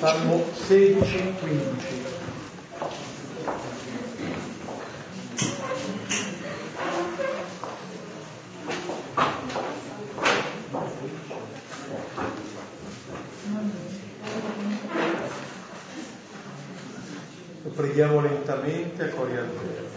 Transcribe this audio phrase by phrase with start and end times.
[0.00, 2.02] Salmo 16, 15.
[17.62, 19.92] Lo preghiamo lentamente a cuore altero.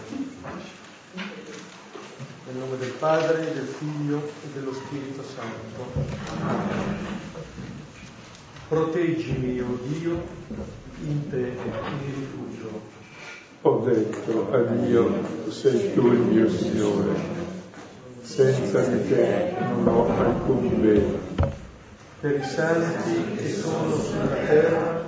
[2.46, 6.88] Nel nome del Padre, del Figlio e dello Spirito Santo.
[8.68, 10.20] Proteggimi, o oh Dio,
[11.06, 12.80] in te mi rifugio.
[13.62, 15.10] Ho detto a Dio,
[15.48, 17.14] sei tu il mio Signore.
[18.20, 21.18] Senza di te non ho alcun bene.
[22.20, 25.02] Per i santi che sono sulla terra,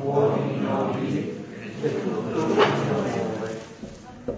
[0.00, 1.44] uomini nobili,
[1.82, 3.58] e tutto il mio amore.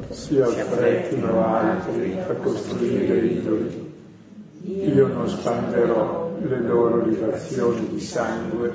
[0.09, 3.93] Si affrettino altri a costruire idoli.
[4.63, 8.73] Io non spanderò le loro libazioni di sangue,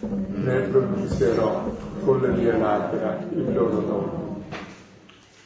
[0.00, 1.64] ne pronunzierò
[2.04, 4.26] con le mie labbra il loro nome.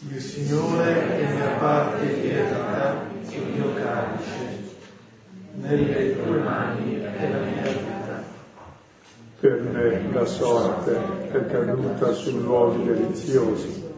[0.09, 4.61] Il Signore è mia parte di eredità il mio calice,
[5.55, 8.23] nelle tue mani è la mia vita.
[9.41, 10.97] Per me la sorte
[11.31, 13.91] è caduta su luoghi deliziosi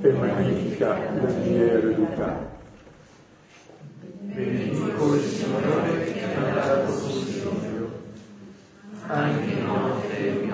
[0.00, 2.53] e magnifica le mie eredità.
[4.34, 7.52] Benedico il Signore che mi ha dato consiglio,
[9.06, 10.52] anche notte mi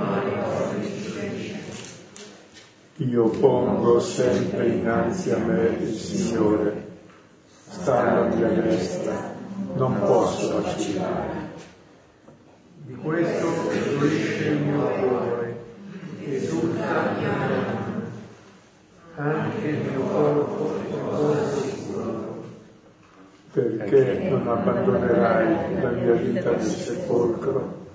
[2.96, 6.88] Io pongo sempre innanzi a me il Signore,
[7.70, 9.34] sta alla mia destra,
[9.76, 11.48] non posso vacillare.
[12.84, 15.64] Di questo fiorisce il mio cuore,
[16.26, 18.02] esulta la mia anima,
[19.14, 20.70] anche il mio corpo
[21.10, 21.69] posto
[23.52, 27.86] perché non abbandonerai la mia vita nel sepolcro,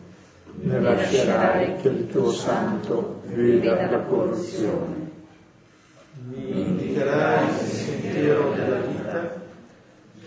[0.55, 5.03] né lascerai che il tuo santo veda la corruzione.
[6.27, 9.41] Mi indicherai il sentiero della vita,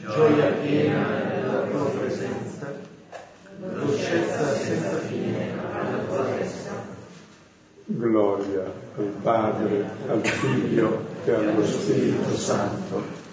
[0.00, 2.72] gioia piena nella tua presenza,
[3.58, 6.96] dolcezza senza fine alla tua destra.
[7.84, 8.64] Gloria
[8.96, 13.26] al Padre, al Figlio e allo Spirito Santo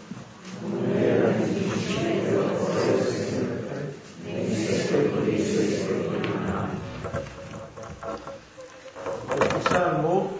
[9.37, 10.37] questo salmo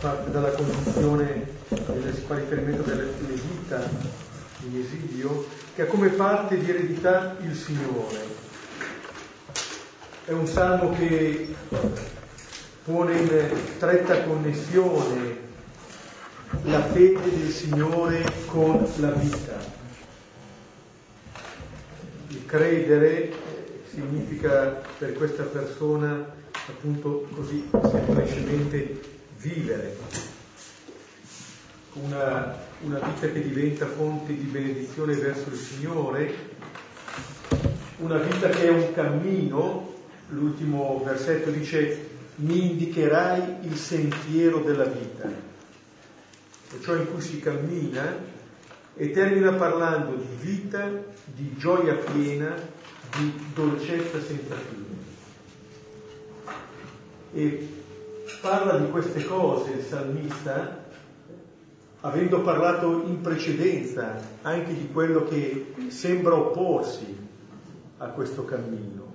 [0.00, 3.88] parte dalla condizione si fa riferimento delle vita
[4.66, 8.42] in esilio, che ha come parte di eredità il Signore.
[10.24, 11.54] È un salmo che
[12.84, 15.43] pone in stretta connessione
[16.64, 19.58] la fede del Signore con la vita.
[22.28, 23.32] Il credere
[23.90, 26.32] significa per questa persona
[26.66, 29.00] appunto così semplicemente
[29.40, 29.96] vivere,
[31.94, 36.34] una, una vita che diventa fonte di benedizione verso il Signore,
[37.98, 39.92] una vita che è un cammino,
[40.28, 45.43] l'ultimo versetto dice mi indicherai il sentiero della vita
[46.80, 48.32] ciò in cui si cammina,
[48.96, 50.88] e termina parlando di vita,
[51.24, 52.54] di gioia piena,
[53.16, 54.82] di dolcezza senza fine.
[57.32, 57.68] E
[58.40, 60.82] parla di queste cose il salmista
[62.00, 67.16] avendo parlato in precedenza anche di quello che sembra opporsi
[67.98, 69.12] a questo cammino,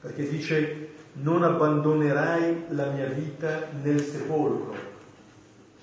[0.00, 4.87] perché dice non abbandonerai la mia vita nel sepolcro,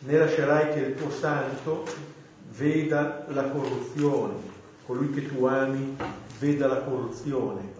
[0.06, 1.84] né lascerai che il tuo santo
[2.52, 4.36] veda la corruzione,
[4.86, 5.98] colui che tu ami
[6.40, 7.74] veda la corruzione.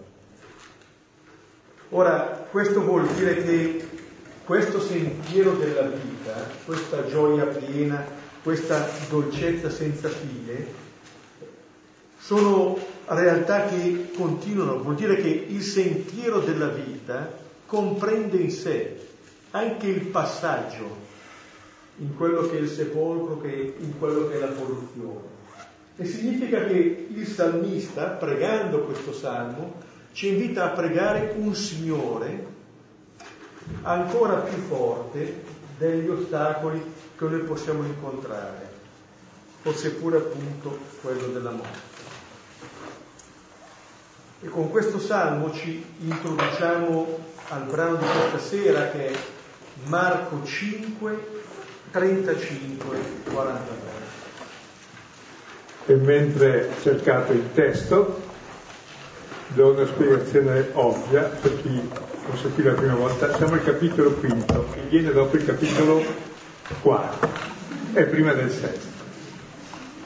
[1.90, 3.88] Ora, questo vuol dire che
[4.44, 8.04] questo sentiero della vita, questa gioia piena,
[8.42, 10.84] questa dolcezza senza fine,
[12.18, 12.76] sono
[13.06, 17.32] realtà che continuano, vuol dire che il sentiero della vita
[17.66, 19.06] comprende in sé
[19.52, 21.05] anche il passaggio
[21.98, 25.34] in quello che è il sepolcro, che in quello che è la corruzione.
[25.96, 29.74] E significa che il salmista, pregando questo salmo,
[30.12, 32.54] ci invita a pregare un Signore
[33.82, 35.42] ancora più forte
[35.78, 36.82] degli ostacoli
[37.16, 38.70] che noi possiamo incontrare,
[39.62, 41.94] forse pure appunto quello della morte.
[44.42, 49.16] E con questo salmo ci introduciamo al brano di questa sera che è
[49.84, 51.44] Marco 5,
[51.90, 52.96] 35,
[53.32, 53.74] 43.
[55.86, 58.22] E mentre cercate il testo,
[59.48, 61.88] do una spiegazione ovvia per chi
[62.26, 66.02] forse qui la prima volta, siamo al capitolo quinto, che viene dopo il capitolo
[66.82, 67.28] quarto,
[67.92, 68.94] è prima del sesto.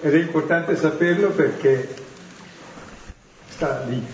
[0.02, 1.88] Ed è importante saperlo perché
[3.48, 4.04] sta lì.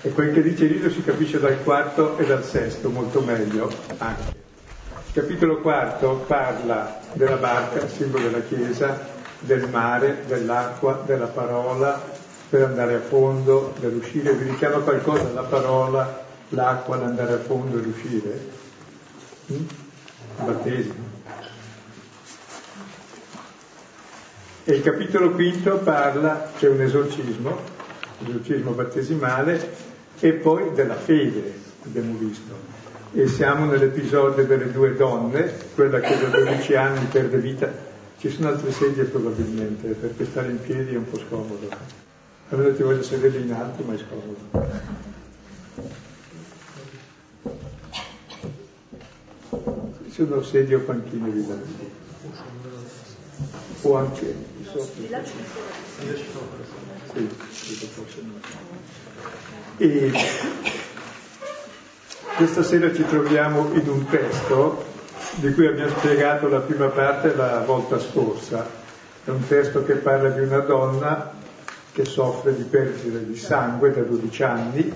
[0.00, 3.70] E quel che dice lì lo si capisce dal quarto e dal sesto molto meglio
[3.98, 4.45] anche.
[5.16, 9.08] Il capitolo quarto parla della barca, simbolo della Chiesa,
[9.38, 11.98] del mare, dell'acqua, della parola,
[12.50, 14.34] per andare a fondo, per uscire.
[14.34, 18.48] Vi richiama qualcosa la parola, l'acqua, l'andare a fondo e l'uscire?
[19.50, 19.64] Mm?
[20.44, 21.04] Battesimo.
[24.64, 27.58] E il capitolo quinto parla, c'è un esorcismo,
[28.22, 29.76] esorcismo battesimale,
[30.20, 32.75] e poi della fede, abbiamo visto.
[33.12, 37.72] E siamo nell'episodio delle due donne, quella che da 12 anni perde vita.
[38.18, 41.68] Ci sono altre sedie probabilmente, perché stare in piedi è un po' scomodo.
[42.50, 44.84] Allora ti voglio sedere in alto, ma è scomodo.
[50.04, 51.54] Ci sono sedie o panchine di là.
[53.82, 54.54] O anche
[59.78, 60.12] e
[62.36, 64.84] questa sera ci troviamo in un testo
[65.36, 68.68] di cui abbiamo spiegato la prima parte la volta scorsa.
[69.24, 71.32] È un testo che parla di una donna
[71.92, 74.92] che soffre di perdita di sangue da 12 anni,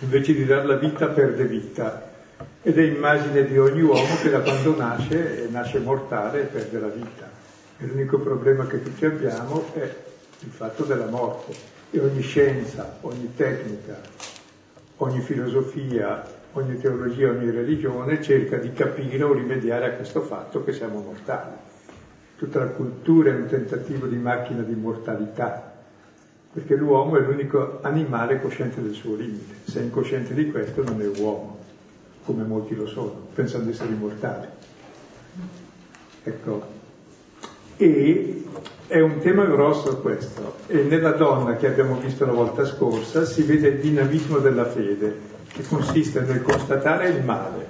[0.00, 2.10] invece di dar la vita perde vita.
[2.62, 6.88] Ed è immagine di ogni uomo che da quando nasce, nasce mortale e perde la
[6.88, 7.30] vita.
[7.78, 9.94] E l'unico problema che tutti abbiamo è
[10.40, 11.54] il fatto della morte.
[11.92, 13.98] E ogni scienza, ogni tecnica,
[15.02, 20.72] ogni filosofia, ogni teologia, ogni religione cerca di capire o rimediare a questo fatto che
[20.72, 21.56] siamo mortali.
[22.36, 25.72] Tutta la cultura è un tentativo di macchina di mortalità,
[26.52, 29.54] perché l'uomo è l'unico animale cosciente del suo limite.
[29.64, 31.58] Se è incosciente di questo non è uomo,
[32.24, 34.46] come molti lo sono, pensando di essere immortali.
[36.22, 36.79] Ecco,
[37.80, 38.44] e
[38.86, 40.56] è un tema grosso questo.
[40.66, 45.18] E nella donna che abbiamo visto la volta scorsa si vede il dinamismo della fede,
[45.48, 47.66] che consiste nel constatare il male,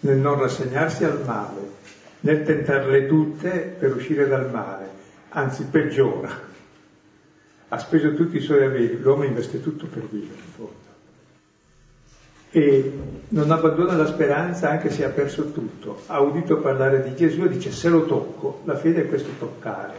[0.00, 1.72] nel non rassegnarsi al male,
[2.20, 4.88] nel tentarle tutte per uscire dal male,
[5.30, 6.52] anzi peggiora.
[7.68, 10.93] Ha speso tutti i suoi averi, l'uomo investe tutto per vivere in fondo
[12.56, 12.92] e
[13.30, 16.02] non abbandona la speranza anche se ha perso tutto.
[16.06, 19.94] Ha udito parlare di Gesù e dice se lo tocco, la fede è questo toccare,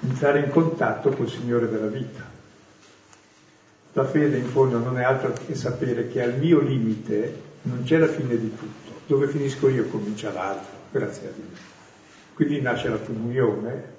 [0.00, 2.22] entrare in contatto col Signore della vita.
[3.94, 7.96] La fede in fondo non è altro che sapere che al mio limite non c'è
[7.96, 11.56] la fine di tutto, dove finisco io comincia l'altro, grazie a Dio.
[12.34, 13.92] Quindi nasce la comunione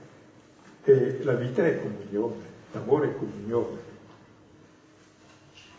[0.83, 3.84] e la vita è comunione, l'amore è comunione.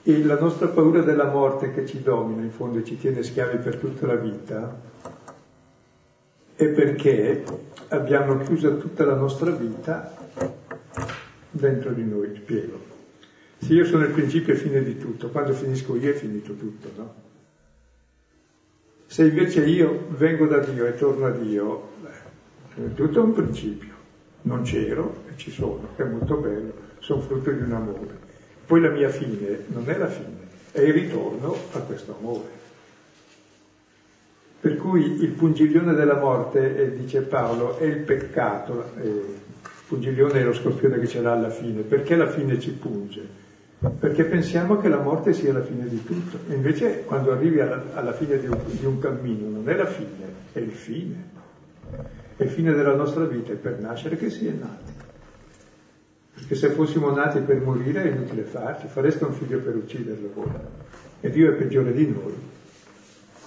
[0.08, 3.56] E la nostra paura della morte che ci domina, in fondo, e ci tiene schiavi
[3.56, 4.81] per tutta la vita,
[6.55, 7.43] è perché
[7.88, 10.14] abbiamo chiuso tutta la nostra vita
[11.50, 12.79] dentro di noi, spiego.
[13.58, 16.88] Se io sono il principio e fine di tutto, quando finisco io è finito tutto,
[16.94, 17.14] no?
[19.06, 21.88] Se invece io vengo da Dio e torno a Dio,
[22.76, 23.94] beh, tutto è un principio.
[24.43, 28.25] Non c'ero e ci sono, è molto bello, sono frutto di un amore.
[28.67, 32.65] Poi la mia fine non è la fine, è il ritorno a questo amore.
[34.61, 40.41] Per cui il pungiglione della morte, eh, dice Paolo, è il peccato, eh, il pungiglione
[40.41, 43.44] è lo scorpione che ce l'ha alla fine, perché la fine ci punge?
[44.01, 47.85] Perché pensiamo che la morte sia la fine di tutto, e invece quando arrivi alla,
[47.94, 51.35] alla fine di un, di un cammino non è la fine, è il fine.
[52.37, 54.85] È il fine della nostra vita, è per nascere che si è nati.
[56.36, 60.50] Perché se fossimo nati per morire è inutile farci, fareste un figlio per ucciderlo voi.
[61.20, 62.34] E Dio è peggiore di noi.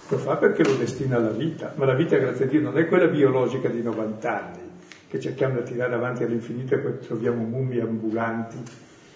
[0.08, 2.88] Lo fa perché lo destina alla vita, ma la vita, grazie a Dio, non è
[2.88, 4.60] quella biologica di 90 anni,
[5.08, 8.58] che cerchiamo di tirare avanti all'infinito e poi troviamo mummie ambulanti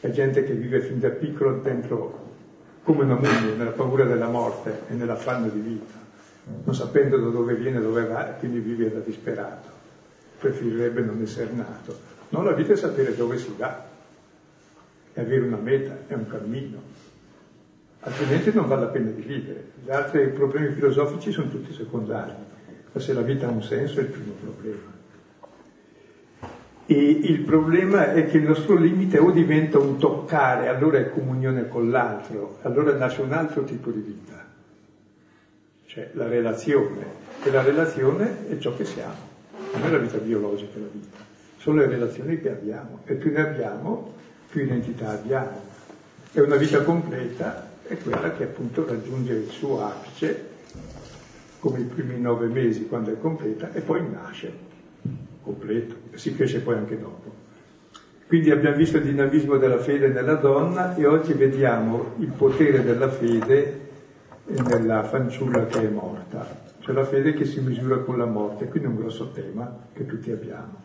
[0.01, 2.31] e gente che vive fin da piccolo dentro
[2.83, 5.93] come una mummia, nella paura della morte e nell'affanno di vita,
[6.63, 9.69] non sapendo da dove viene, dove va, e quindi vive da disperato.
[10.37, 12.12] Preferirebbe non essere nato.
[12.33, 13.85] No, la vita è sapere dove si va,
[15.13, 16.81] è avere una meta, è un cammino.
[17.99, 19.65] Altrimenti non vale la pena di vivere.
[19.83, 22.31] Gli altri problemi filosofici sono tutti secondari,
[22.91, 24.91] ma se la vita ha un senso è il primo problema.
[26.87, 31.67] E il problema è che il nostro limite o diventa un toccare, allora è comunione
[31.67, 34.43] con l'altro, allora nasce un altro tipo di vita,
[35.85, 37.21] cioè la relazione.
[37.43, 39.29] E la relazione è ciò che siamo,
[39.73, 41.22] non è la vita biologica la vita
[41.63, 44.11] sono le relazioni che abbiamo e più ne abbiamo,
[44.49, 45.61] più identità abbiamo.
[46.29, 50.51] È una vita completa è quella che appunto raggiunge il suo apice,
[51.59, 54.51] come i primi nove mesi quando è completa, e poi nasce
[55.41, 57.31] completo, e si cresce poi anche dopo.
[58.27, 63.07] Quindi abbiamo visto il dinamismo della fede nella donna e oggi vediamo il potere della
[63.07, 63.79] fede
[64.47, 66.45] nella fanciulla che è morta,
[66.79, 70.05] cioè la fede che si misura con la morte, quindi è un grosso tema che
[70.05, 70.82] tutti abbiamo.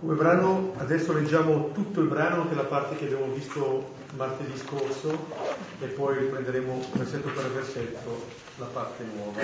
[0.00, 4.56] Come brano, adesso leggiamo tutto il brano, che è la parte che abbiamo visto martedì
[4.56, 5.26] scorso,
[5.78, 8.24] e poi riprenderemo versetto per versetto
[8.56, 9.38] la parte nuova.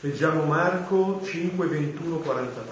[0.00, 2.64] Leggiamo Marco 5, 21, 43.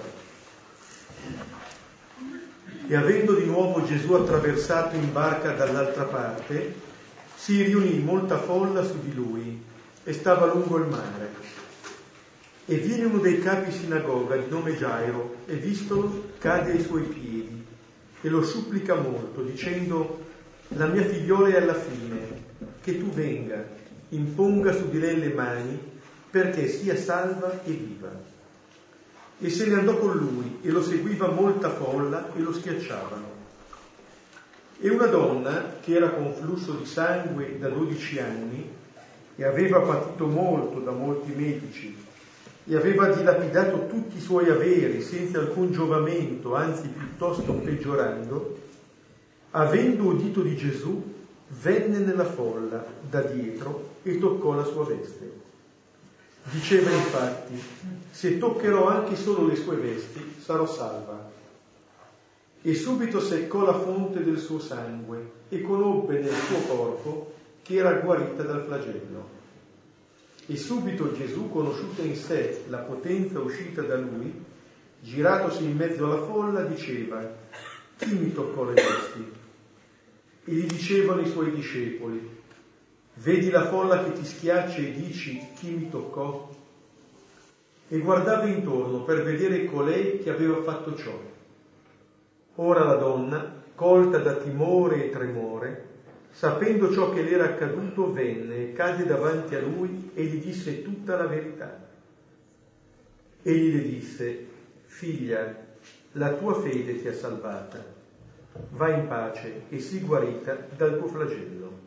[2.87, 6.73] E avendo di nuovo Gesù attraversato in barca dall'altra parte,
[7.35, 9.63] si riunì molta folla su di lui
[10.03, 11.64] e stava lungo il mare.
[12.67, 17.63] E viene uno dei capi sinagoga di nome Gairo e vistolo cade ai suoi piedi
[18.21, 20.23] e lo supplica molto dicendo
[20.69, 22.43] la mia figliola è alla fine,
[22.81, 23.63] che tu venga,
[24.09, 25.79] imponga su di lei le mani
[26.31, 28.33] perché sia salva e viva
[29.39, 33.33] e se ne andò con lui e lo seguiva molta folla e lo schiacciavano.
[34.79, 38.69] E una donna che era con flusso di sangue da 12 anni
[39.35, 42.04] e aveva patito molto da molti medici
[42.65, 48.57] e aveva dilapidato tutti i suoi averi senza alcun giovamento, anzi piuttosto peggiorando,
[49.51, 51.13] avendo udito di Gesù,
[51.61, 55.43] venne nella folla da dietro e toccò la sua veste
[56.51, 57.59] Diceva infatti,
[58.11, 61.31] se toccherò anche solo le sue vesti, sarò salva.
[62.61, 67.93] E subito seccò la fonte del suo sangue e conobbe nel suo corpo che era
[67.93, 69.34] guarita dal flagello.
[70.47, 74.31] E subito Gesù, conosciuta in sé la potenza uscita da lui,
[74.99, 77.27] giratosi in mezzo alla folla, diceva,
[77.97, 79.31] chi mi toccò le vesti?
[80.45, 82.43] E gli dicevano i suoi discepoli,
[83.17, 86.49] Vedi la folla che ti schiaccia e dici chi mi toccò?
[87.87, 91.17] E guardava intorno per vedere colei che aveva fatto ciò.
[92.55, 95.94] Ora la donna, colta da timore e tremore,
[96.35, 100.83] sapendo ciò che le era accaduto, venne e cade davanti a lui e gli disse
[100.83, 101.87] tutta la verità.
[103.41, 104.45] Egli le disse,
[104.85, 105.55] figlia,
[106.13, 107.81] la tua fede ti ha salvata,
[108.71, 111.83] va in pace e sii guarita dal tuo flagello.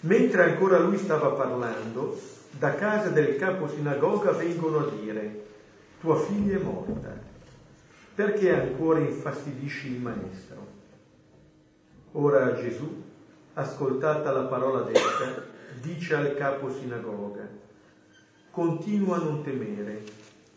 [0.00, 2.20] Mentre ancora lui stava parlando,
[2.50, 5.44] da casa del capo sinagoga vengono a dire,
[5.98, 7.18] tua figlia è morta,
[8.14, 10.81] perché ancora infastidisci il maestro?
[12.14, 13.02] Ora Gesù,
[13.54, 15.44] ascoltata la parola detta,
[15.80, 17.48] dice al capo sinagoga,
[18.50, 20.02] continua a non temere,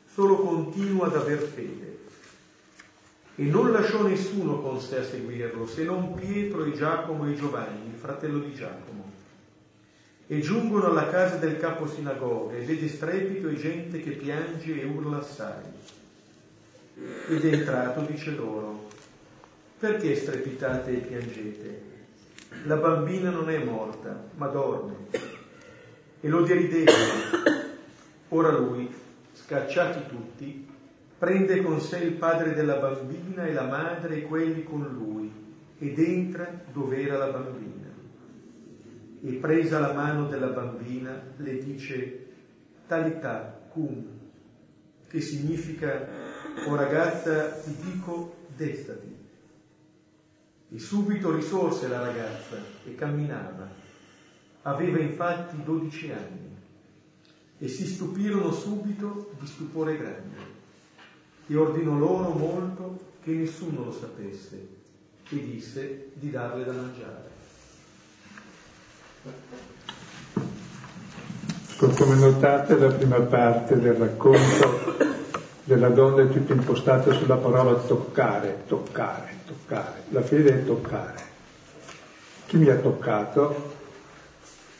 [0.05, 1.99] solo continua ad aver fede.
[3.35, 7.87] E non lasciò nessuno con sé a seguirlo, se non Pietro e Giacomo e Giovanni,
[7.87, 9.13] il fratello di Giacomo
[10.27, 14.85] e giungono alla casa del capo sinagoga e vede strepito e gente che piange e
[14.85, 15.63] urla assai.
[17.29, 18.87] Ed entrato dice loro,
[19.79, 21.81] perché strepitate e piangete?
[22.65, 24.95] La bambina non è morta, ma dorme.
[26.19, 27.43] E lo deridevano.
[28.29, 28.93] Ora lui,
[29.33, 30.67] scacciati tutti,
[31.17, 35.31] prende con sé il padre della bambina e la madre e quelli con lui,
[35.77, 37.85] ed entra dove era la bambina
[39.27, 42.25] e presa la mano della bambina le dice
[42.87, 44.05] talità cum,
[45.07, 46.07] che significa
[46.67, 49.14] o oh ragazza ti dico destati.
[50.69, 53.69] E subito risorse la ragazza e camminava.
[54.63, 56.55] Aveva infatti dodici anni
[57.57, 60.53] e si stupirono subito di stupore grande
[61.47, 64.67] e ordinò loro molto che nessuno lo sapesse
[65.29, 67.33] e disse di darle da mangiare.
[71.77, 75.24] Come notate la prima parte del racconto
[75.65, 80.03] della donna è tutta impostata sulla parola toccare, toccare, toccare.
[80.09, 81.33] La fede è toccare.
[82.45, 83.73] Chi mi ha toccato?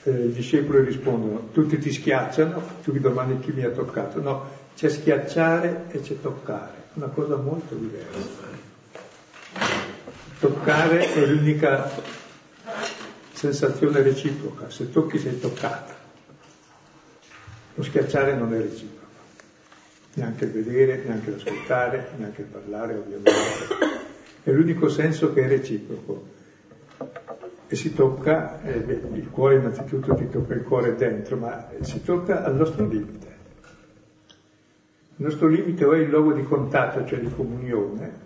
[0.04, 4.22] Eh, I discepoli rispondono, tutti ti schiacciano, tu mi domandi chi mi ha toccato.
[4.22, 8.54] No, c'è schiacciare e c'è toccare, una cosa molto diversa.
[10.40, 11.90] Toccare è l'unica
[13.34, 15.96] sensazione reciproca, se tocchi sei toccata.
[17.74, 19.05] Lo schiacciare non è reciproco,
[20.16, 23.34] neanche il vedere, neanche l'ascoltare, neanche il parlare ovviamente.
[24.44, 26.34] È l'unico senso che è reciproco.
[27.68, 32.44] E si tocca, eh, il cuore innanzitutto ti tocca il cuore dentro, ma si tocca
[32.44, 33.34] al nostro limite.
[35.18, 38.24] Il nostro limite o è il luogo di contatto, cioè di comunione,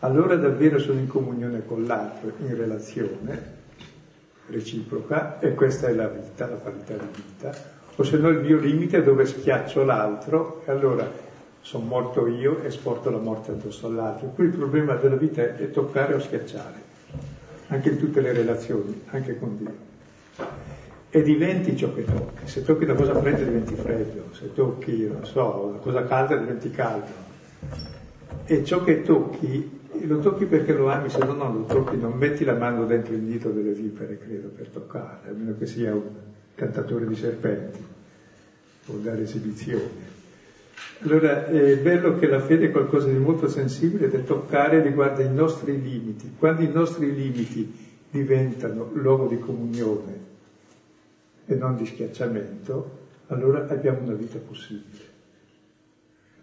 [0.00, 3.56] allora davvero sono in comunione con l'altro, in relazione
[4.46, 7.77] reciproca, e questa è la vita, la qualità di vita.
[8.00, 11.10] O se no il mio limite è dove schiaccio l'altro, e allora
[11.60, 14.28] sono morto io e sporto la morte addosso all'altro.
[14.28, 16.76] Qui il problema della vita è toccare o schiacciare,
[17.66, 19.86] anche in tutte le relazioni, anche con Dio.
[21.10, 22.46] E diventi ciò che tocchi.
[22.46, 26.70] Se tocchi una cosa fredda diventi freddo, se tocchi, non so, una cosa calda diventi
[26.70, 27.26] caldo.
[28.44, 29.76] E ciò che tocchi
[30.06, 33.12] lo tocchi perché lo ami, se no non lo tocchi, non metti la mano dentro
[33.14, 36.02] il dito delle vipere, credo, per toccare, a meno che sia un
[36.58, 37.84] cantatore di serpenti,
[38.86, 40.16] o dare esibizione.
[41.02, 45.32] Allora è bello che la fede è qualcosa di molto sensibile da toccare riguarda i
[45.32, 46.32] nostri limiti.
[46.36, 47.72] Quando i nostri limiti
[48.10, 50.26] diventano luogo di comunione
[51.46, 52.96] e non di schiacciamento,
[53.28, 55.06] allora abbiamo una vita possibile.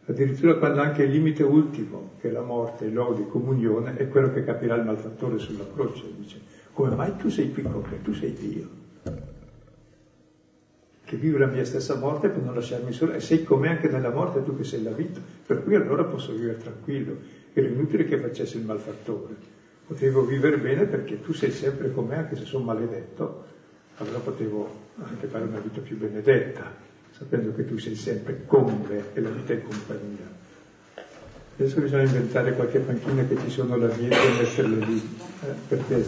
[0.06, 4.08] Addirittura quando anche il limite ultimo, che è la morte, il luogo di comunione, è
[4.08, 6.40] quello che capirà il malfattore sulla croce, dice,
[6.72, 8.85] come mai tu sei piccolo, tu sei Dio?
[11.06, 14.10] Che vivi la mia stessa morte per non lasciarmi solo, e sei come anche nella
[14.10, 17.16] morte tu che sei la vita, per cui allora posso vivere tranquillo,
[17.54, 19.36] era inutile che facessi il malfattore,
[19.86, 23.46] potevo vivere bene perché tu sei sempre con me, anche se sono maledetto,
[23.98, 24.68] allora potevo
[25.04, 26.84] anche fare una vita più benedetta
[27.18, 30.34] sapendo che tu sei sempre con me e la vita è compagnia.
[31.58, 36.06] Adesso bisogna inventare qualche panchina che ci sono là dietro e metterle lì, eh, perché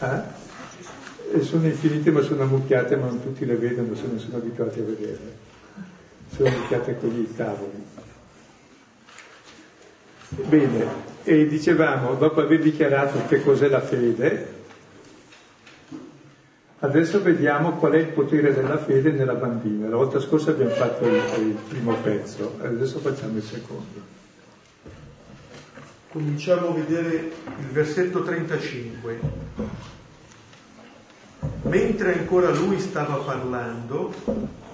[0.00, 0.45] eh?
[1.32, 4.80] E sono infinite ma sono ammucchiate, ma non tutti le vedono se non sono abituati
[4.80, 5.36] a vederle.
[6.34, 7.84] Sono ammucchiate con i tavoli.
[10.48, 10.86] Bene,
[11.24, 14.54] e dicevamo, dopo aver dichiarato che cos'è la fede,
[16.78, 19.88] Adesso vediamo qual è il potere della fede nella bambina.
[19.88, 24.14] La volta scorsa abbiamo fatto il, il primo pezzo, adesso facciamo il secondo.
[26.12, 29.18] Cominciamo a vedere il versetto 35.
[31.62, 34.14] Mentre ancora lui stava parlando,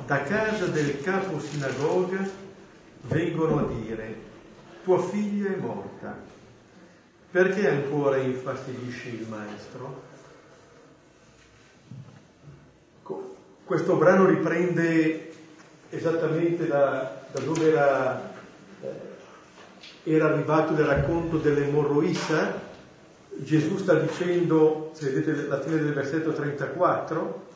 [0.06, 2.28] da casa del capo sinagoga
[3.02, 4.16] vengono a dire,
[4.84, 6.16] tua figlia è morta,
[7.30, 10.10] perché ancora infastidisci il maestro?
[13.64, 15.32] Questo brano riprende
[15.88, 18.34] esattamente da, da dove era,
[18.82, 22.70] eh, era, arrivato il racconto dell'emorroissa.
[23.36, 27.46] Gesù sta dicendo, se vedete la fine del versetto 34,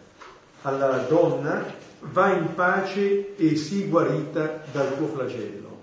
[0.62, 1.64] alla donna,
[2.00, 5.76] va in pace e sii guarita dal tuo flagello.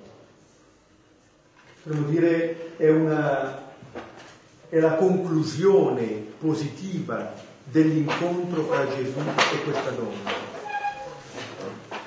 [1.83, 3.61] Potremmo dire è, una,
[4.69, 10.51] è la conclusione positiva dell'incontro fra Gesù e questa donna.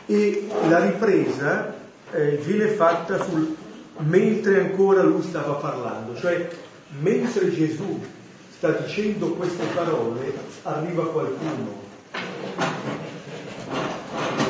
[0.07, 1.75] E la ripresa
[2.13, 3.57] eh, viene fatta sul,
[3.99, 6.49] mentre ancora lui stava parlando, cioè
[6.89, 8.05] mentre Gesù
[8.51, 11.85] sta dicendo queste parole arriva qualcuno.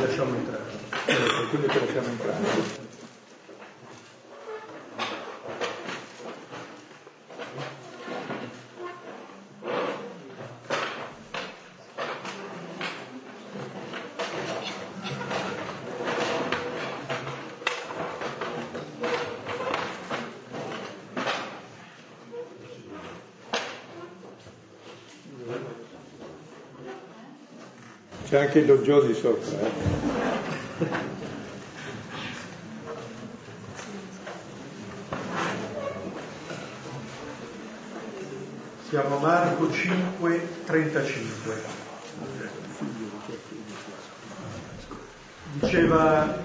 [0.01, 0.65] Lasciamo entrare.
[1.05, 2.85] Qualcuno che lasciamo entrare.
[28.29, 29.59] C'è anche il loggiò di sopra.
[29.59, 31.15] Eh.
[38.89, 41.55] Siamo a Marco 5, 35.
[45.55, 46.39] Diceva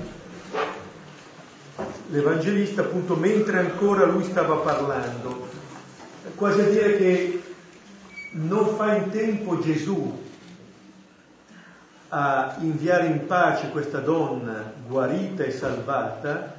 [2.09, 5.49] l'Evangelista appunto mentre ancora lui stava parlando,
[6.35, 7.43] quasi a dire che
[8.31, 10.29] non fa in tempo Gesù
[12.13, 16.55] a inviare in pace questa donna guarita e salvata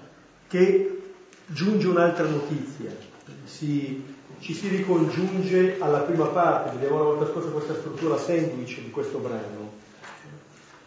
[0.49, 1.13] che
[1.45, 2.91] giunge un'altra notizia,
[3.45, 4.03] si,
[4.39, 9.19] ci si ricongiunge alla prima parte, vediamo la volta scorsa questa struttura sandwich di questo
[9.19, 9.73] brano,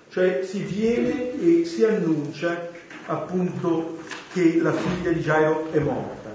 [0.09, 2.69] cioè si viene e si annuncia
[3.05, 3.99] appunto
[4.33, 6.33] che la figlia di Gairo è morta.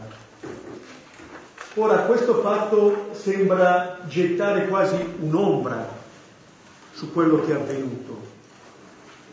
[1.75, 5.99] Ora questo fatto sembra gettare quasi un'ombra
[7.01, 8.29] su quello che è avvenuto.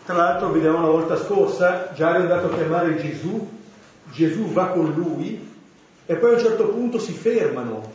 [0.05, 3.45] Tra l'altro, vediamo la volta scorsa, già è andato a chiamare Gesù,
[4.13, 5.45] Gesù va con lui
[6.05, 7.91] e poi a un certo punto si fermano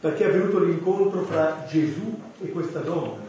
[0.00, 3.22] perché è avvenuto l'incontro fra Gesù e questa donna.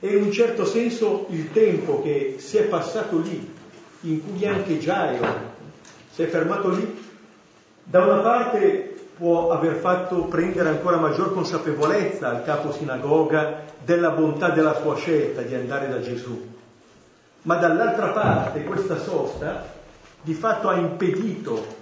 [0.00, 3.54] E in un certo senso il tempo che si è passato lì,
[4.00, 5.24] in cui anche Gaio
[6.10, 7.06] si è fermato lì,
[7.84, 14.50] da una parte può aver fatto prendere ancora maggior consapevolezza al capo sinagoga della bontà
[14.50, 16.54] della sua scelta di andare da Gesù.
[17.42, 19.74] Ma dall'altra parte questa sosta
[20.22, 21.76] di fatto ha impedito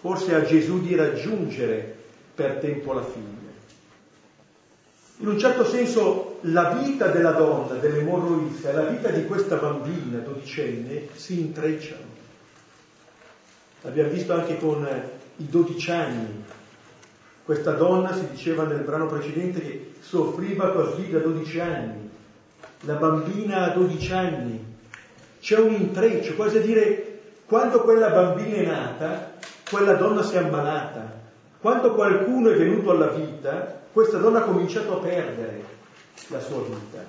[0.00, 1.96] forse a Gesù di raggiungere
[2.34, 3.50] per tempo la figlia.
[5.18, 10.18] In un certo senso la vita della donna, dell'emorroissa, e la vita di questa bambina
[10.18, 12.10] dodicenne si intrecciano.
[13.82, 14.84] L'abbiamo visto anche con
[15.36, 16.44] i dodici anni.
[17.44, 22.10] Questa donna, si diceva nel brano precedente, che soffriva così da dodici anni.
[22.80, 24.76] La bambina a dodici anni.
[25.40, 29.32] C'è un intreccio, quasi a dire, quando quella bambina è nata,
[29.68, 31.20] quella donna si è ammalata.
[31.60, 35.62] Quando qualcuno è venuto alla vita, questa donna ha cominciato a perdere
[36.28, 37.04] la sua vita.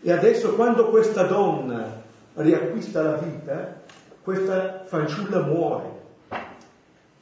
[0.00, 2.02] E adesso quando questa donna
[2.34, 3.80] riacquista la vita,
[4.22, 5.95] questa fanciulla muore.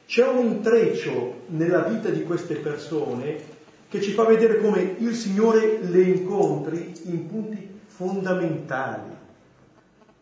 [0.05, 3.53] C'è un intreccio nella vita di queste persone
[3.89, 9.13] che ci fa vedere come il Signore le incontri in punti fondamentali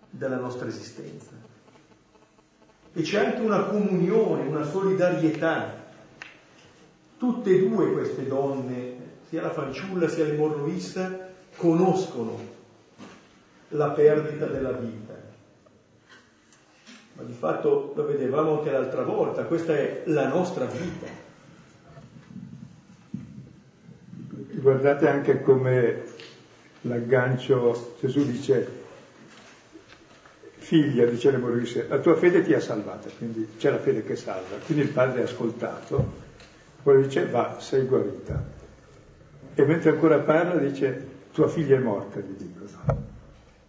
[0.09, 1.31] della nostra esistenza.
[2.93, 5.81] E c'è anche una comunione, una solidarietà
[7.23, 8.97] Tutte e due queste donne,
[9.29, 12.37] sia la fanciulla sia l'emorroissa, conoscono
[13.69, 15.02] la perdita della vita.
[17.15, 21.21] Ma di fatto lo vedevamo anche l'altra volta, questa è la nostra vita.
[24.53, 26.03] Guardate anche come
[26.81, 28.81] l'aggancio, Gesù dice,
[30.55, 34.55] figlia, dice l'emorroissa, la tua fede ti ha salvata, quindi c'è la fede che salva.
[34.65, 36.21] Quindi il padre ha ascoltato
[36.83, 38.43] poi dice va, sei guarita.
[39.55, 42.65] E mentre ancora parla dice tua figlia è morta, gli dicono.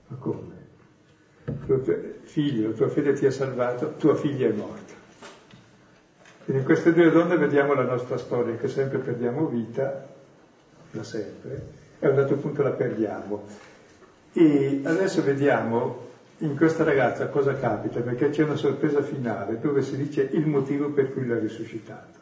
[0.08, 0.53] Ma come?
[2.22, 4.92] Figlio, tua figlia ti ha salvato, tua figlia è morta.
[6.44, 10.04] Quindi in queste due donne vediamo la nostra storia, che sempre perdiamo vita,
[10.90, 11.66] da sempre,
[11.98, 13.44] e a un dato punto la perdiamo.
[14.32, 16.02] E adesso vediamo
[16.38, 20.90] in questa ragazza cosa capita, perché c'è una sorpresa finale dove si dice il motivo
[20.90, 22.14] per cui l'ha risuscitata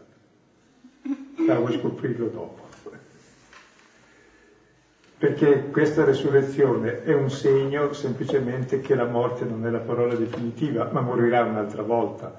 [1.47, 2.62] ma vuoi scoprirlo dopo.
[5.23, 10.89] Perché questa resurrezione è un segno semplicemente che la morte non è la parola definitiva,
[10.91, 12.35] ma morirà un'altra volta.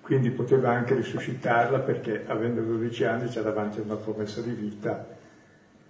[0.00, 5.06] Quindi poteva anche risuscitarla perché avendo 12 anni c'è davanti una promessa di vita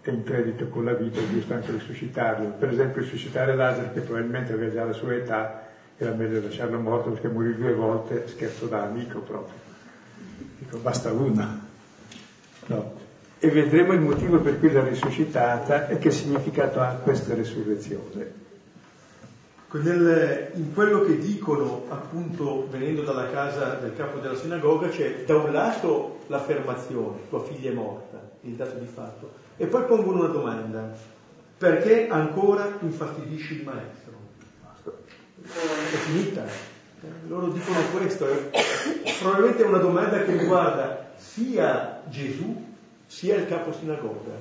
[0.03, 2.49] e in credito con la vita è giusto anche risuscitarlo.
[2.59, 5.61] Per esempio risuscitare Lazzaro che probabilmente aveva già la sua età,
[5.97, 9.55] era meglio lasciarlo morto perché morì due volte, scherzo da amico proprio.
[10.59, 11.61] Dico, basta una.
[12.67, 13.04] No.
[13.45, 18.33] E vedremo il motivo per cui l'ha risuscitata e che significato ha questa resurrezione.
[19.73, 25.37] Nel, in quello che dicono, appunto, venendo dalla casa del capo della sinagoga, c'è da
[25.37, 30.29] un lato l'affermazione, tua figlia è morta, il dato di fatto, e poi pongono una
[30.29, 30.91] domanda,
[31.59, 34.13] perché ancora infastidisci il maestro?
[35.43, 36.45] È finita.
[37.27, 38.27] Loro dicono questo,
[39.21, 42.73] probabilmente è una domanda che riguarda sia Gesù
[43.15, 44.33] sia il capo sinagoga.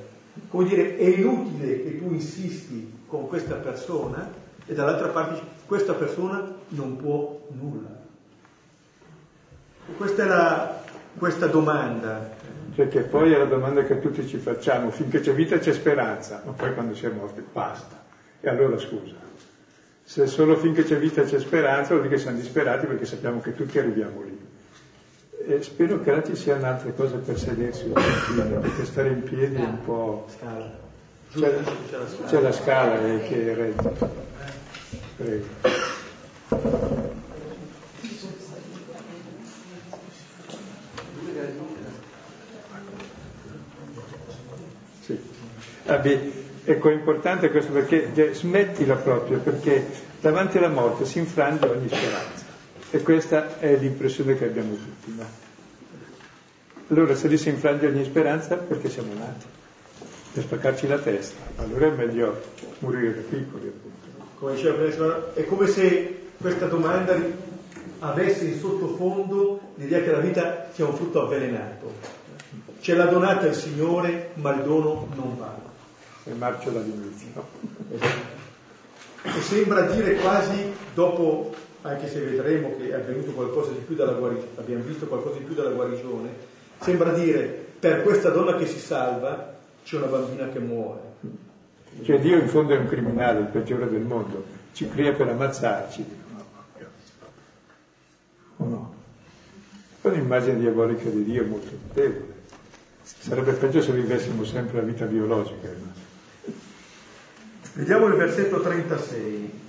[0.49, 4.27] Come dire, è inutile che tu insisti con questa persona
[4.65, 8.01] e dall'altra parte questa persona non può nulla.
[9.95, 10.81] Questa è la,
[11.15, 12.31] questa domanda.
[12.73, 16.41] Cioè che poi è la domanda che tutti ci facciamo, finché c'è vita c'è speranza,
[16.43, 18.01] ma poi quando si è morti basta.
[18.39, 19.13] E allora scusa,
[20.01, 23.53] se solo finché c'è vita c'è speranza vuol dire che siamo disperati perché sappiamo che
[23.53, 24.42] tutti arriviamo lì.
[25.45, 29.59] E spero che là ci siano altre cose per sedersi perché stare in piedi è
[29.65, 30.27] un po'...
[31.33, 31.59] C'è,
[32.27, 33.91] c'è la scala che regge.
[35.17, 35.45] Prego.
[45.01, 45.19] Sì.
[45.87, 46.01] Ah,
[46.63, 49.85] ecco, è importante questo perché smettila proprio, perché
[50.21, 52.42] davanti alla morte si infrange ogni speranza.
[52.93, 55.15] E questa è l'impressione che abbiamo tutti.
[55.17, 55.25] No?
[56.89, 59.45] Allora se lì si infrange ogni speranza, perché siamo nati?
[60.33, 61.41] Per spaccarci la testa.
[61.55, 62.39] Allora è meglio
[62.79, 64.27] morire da piccoli, appunto.
[64.37, 67.15] Come diceva prima, è come se questa domanda
[67.97, 71.91] avesse in sottofondo l'idea che la vita sia un frutto avvelenato.
[72.79, 75.61] Ce l'ha donata il Signore, ma il dono non vale.
[76.25, 77.27] È marcio dall'inizio.
[77.91, 78.41] Esatto.
[79.35, 84.13] E sembra dire quasi dopo anche se vedremo che è avvenuto qualcosa di più dalla
[84.13, 86.29] guarigione, abbiamo visto qualcosa di più dalla guarigione,
[86.79, 87.43] sembra dire
[87.79, 91.01] per questa donna che si salva c'è una bambina che muore.
[92.03, 96.05] Cioè Dio in fondo è un criminale, il peggiore del mondo, ci crea per ammazzarci.
[98.57, 98.93] O no?
[100.01, 102.31] È un'immagine diabolica di Dio molto notevole.
[103.03, 105.67] Sarebbe peggio se vivessimo sempre la vita biologica.
[107.73, 109.62] Vediamo il versetto 36.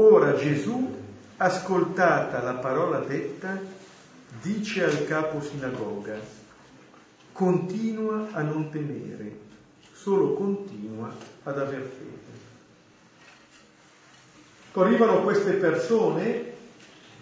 [0.00, 0.94] Ora Gesù,
[1.38, 3.60] ascoltata la parola detta,
[4.40, 6.16] dice al capo sinagoga,
[7.32, 9.36] continua a non temere,
[9.92, 12.16] solo continua ad aver fede.
[14.80, 16.52] Arrivano queste persone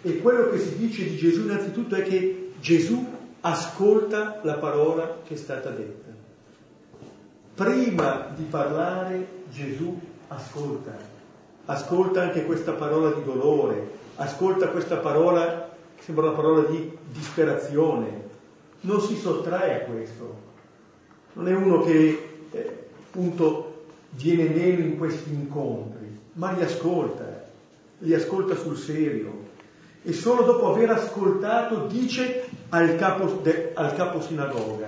[0.03, 3.03] e quello che si dice di Gesù innanzitutto è che Gesù
[3.41, 6.11] ascolta la parola che è stata detta.
[7.55, 11.16] Prima di parlare Gesù ascolta,
[11.67, 18.25] ascolta anche questa parola di dolore, ascolta questa parola che sembra una parola di disperazione,
[18.81, 20.35] non si sottrae a questo,
[21.33, 27.45] non è uno che eh, appunto viene meno in questi incontri, ma li ascolta,
[27.99, 29.45] li ascolta sul serio.
[30.03, 34.87] E solo dopo aver ascoltato dice al capo, de, al capo sinagoga.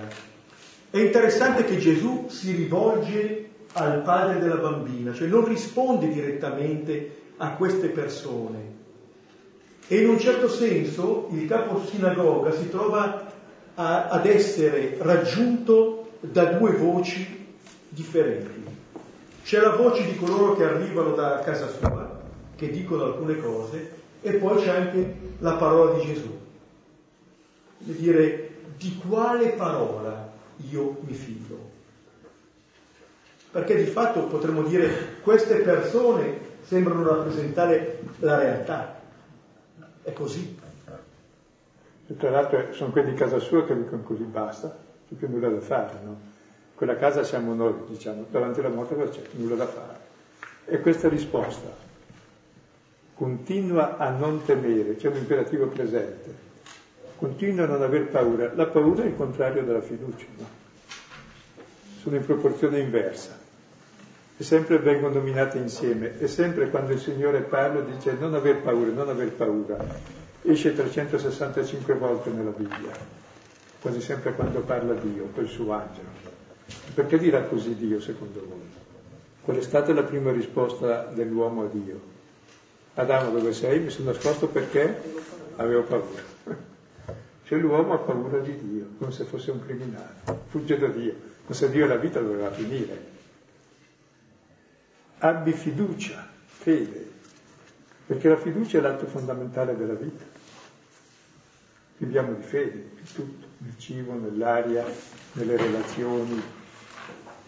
[0.88, 7.52] È interessante che Gesù si rivolge al padre della bambina, cioè non risponde direttamente a
[7.52, 8.78] queste persone.
[9.86, 13.32] E in un certo senso il capo sinagoga si trova
[13.74, 17.48] a, ad essere raggiunto da due voci
[17.88, 18.68] differenti.
[19.42, 22.20] C'è la voce di coloro che arrivano da casa sua,
[22.54, 26.38] che dicono alcune cose, e poi c'è anche la parola di Gesù.
[27.78, 30.30] Come dire, di quale parola
[30.70, 31.69] io mi fido?
[33.50, 39.00] Perché di fatto potremmo dire queste persone sembrano rappresentare la realtà.
[40.02, 40.56] È così.
[42.06, 44.76] E tra l'altro sono quelli di casa sua che dicono così basta,
[45.08, 46.28] c'è più nulla da fare, no?
[46.74, 49.98] Quella casa siamo noi, diciamo, davanti alla morte non c'è nulla da fare.
[50.64, 51.68] E questa risposta,
[53.14, 56.34] continua a non temere, c'è un imperativo presente,
[57.16, 58.52] continua a non aver paura.
[58.54, 60.46] La paura è il contrario della fiducia, no?
[62.00, 63.39] sono in proporzione inversa
[64.40, 68.90] e sempre vengono nominate insieme e sempre quando il Signore parla dice non aver paura,
[68.90, 69.76] non aver paura.
[70.40, 72.96] Esce 365 volte nella Bibbia,
[73.82, 76.08] quasi sempre quando parla Dio, col suo angelo.
[76.94, 78.66] Perché dirà così Dio secondo voi?
[79.42, 82.00] Qual è stata la prima risposta dell'uomo a Dio?
[82.94, 83.80] Adamo dove sei?
[83.80, 85.02] Mi sono nascosto perché
[85.56, 86.22] avevo paura.
[87.44, 90.14] Cioè l'uomo ha paura di Dio, come se fosse un criminale,
[90.48, 91.12] fugge da Dio,
[91.44, 93.18] ma se Dio la vita doveva finire.
[95.22, 97.10] Abbi fiducia, fede,
[98.06, 100.24] perché la fiducia è l'atto fondamentale della vita.
[101.98, 104.84] Viviamo di fede, in tutto, nel cibo, nell'aria,
[105.32, 106.42] nelle relazioni.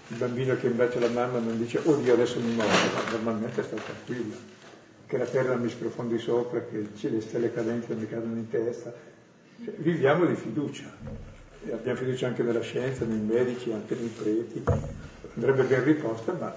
[0.09, 2.71] Il bambino che invece la mamma non dice, oh Dio adesso mi muovo,
[3.11, 4.61] normalmente sta tranquillo
[5.13, 8.95] che la terra mi sprofondi sopra, che le stelle cadenti mi cadono in testa.
[9.63, 10.91] Cioè, viviamo di fiducia.
[11.67, 14.63] E abbiamo fiducia anche nella scienza, nei medici, anche nei preti.
[15.35, 16.55] Andrebbe ben riposta, ma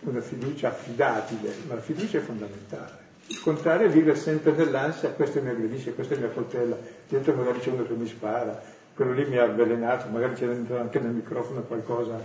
[0.00, 3.08] una fiducia affidabile, ma la fiducia è fondamentale.
[3.26, 6.76] Il contrario è vivere sempre nell'ansia, questo mi aggredisce, questa è mia coltella,
[7.08, 8.60] dentro magari c'è uno che mi spara,
[8.94, 12.20] quello lì mi ha avvelenato, magari c'è dentro anche nel microfono qualcosa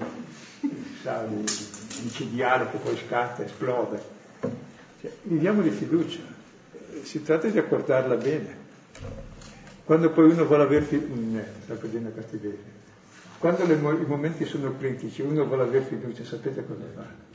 [1.02, 1.44] sa, di
[2.04, 4.02] micidiale che poi scatta, esplode.
[5.02, 6.22] Cioè, viviamo di fiducia,
[7.04, 8.64] si tratta di accordarla bene.
[9.84, 12.74] Quando poi uno vuole avere fiducia, eh, cattiveria,
[13.38, 17.35] quando le, i momenti sono critici, uno vuole avere fiducia, sapete cosa fa?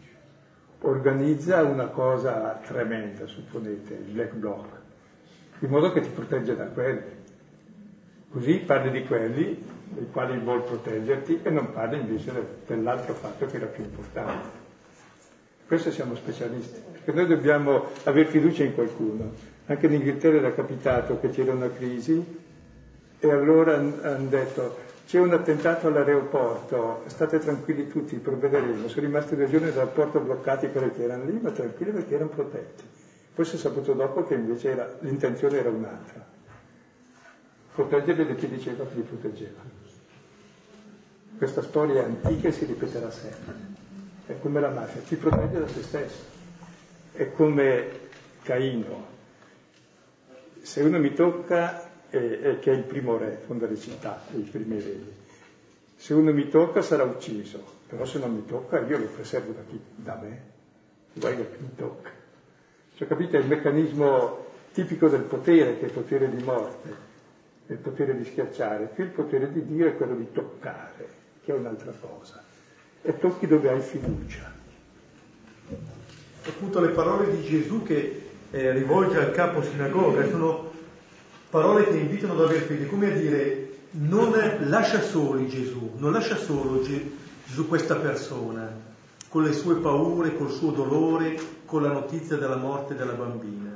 [0.83, 4.69] Organizza una cosa tremenda, supponete, il black block,
[5.61, 7.19] in modo che ti protegge da quelli.
[8.31, 12.33] Così parli di quelli dei quali vuol proteggerti e non parli invece
[12.67, 14.59] dell'altro fatto che era più importante.
[15.67, 19.33] Questo siamo specialisti, perché noi dobbiamo avere fiducia in qualcuno.
[19.67, 22.39] Anche in Inghilterra era capitato che c'era una crisi
[23.21, 24.79] e allora hanno detto
[25.11, 28.87] c'è un attentato all'aeroporto, state tranquilli tutti, provvederemo.
[28.87, 32.85] Sono rimasti due giorni dall'aeroporto bloccati perché erano lì, ma tranquilli perché erano protetti.
[33.35, 36.25] Poi si è saputo dopo che invece era, l'intenzione era un'altra.
[37.75, 39.61] Proteggerli di chi diceva che li proteggeva.
[41.39, 43.71] Questa storia è antica e si ripeterà sempre
[44.31, 46.23] è come la mafia, ti protegge da se stesso.
[47.13, 47.89] È come
[48.43, 49.09] Caino.
[50.63, 54.81] Se uno mi tocca, eh, che è il primo re, fonda le città, i primi
[54.81, 54.99] re.
[55.97, 59.61] Se uno mi tocca sarà ucciso, però se non mi tocca io lo preservo da,
[59.69, 60.43] chi, da me.
[61.13, 62.11] Guarda che mi tocca.
[62.97, 66.95] Cioè, capite, il meccanismo tipico del potere, che è il potere di morte,
[67.67, 68.91] il potere di schiacciare.
[68.95, 71.09] Qui il potere di Dio è quello di toccare,
[71.45, 72.49] che è un'altra cosa
[73.03, 74.53] e tocchi dove hai fiducia.
[76.47, 80.70] Appunto le parole di Gesù che eh, rivolge al capo sinagoga sono
[81.51, 84.33] parole che invitano ad avere fede, come a dire non
[84.69, 88.73] lascia soli Gesù, non lascia solo Gesù questa persona,
[89.29, 93.71] con le sue paure, col suo dolore, con la notizia della morte della bambina.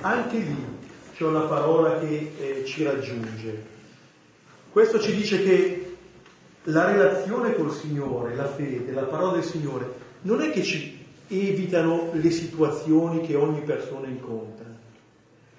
[0.00, 0.64] Anche lì
[1.16, 3.74] c'è una parola che eh, ci raggiunge.
[4.70, 5.96] Questo ci dice che
[6.64, 9.90] la relazione col Signore, la fede, la parola del Signore,
[10.22, 14.75] non è che ci evitano le situazioni che ogni persona incontra,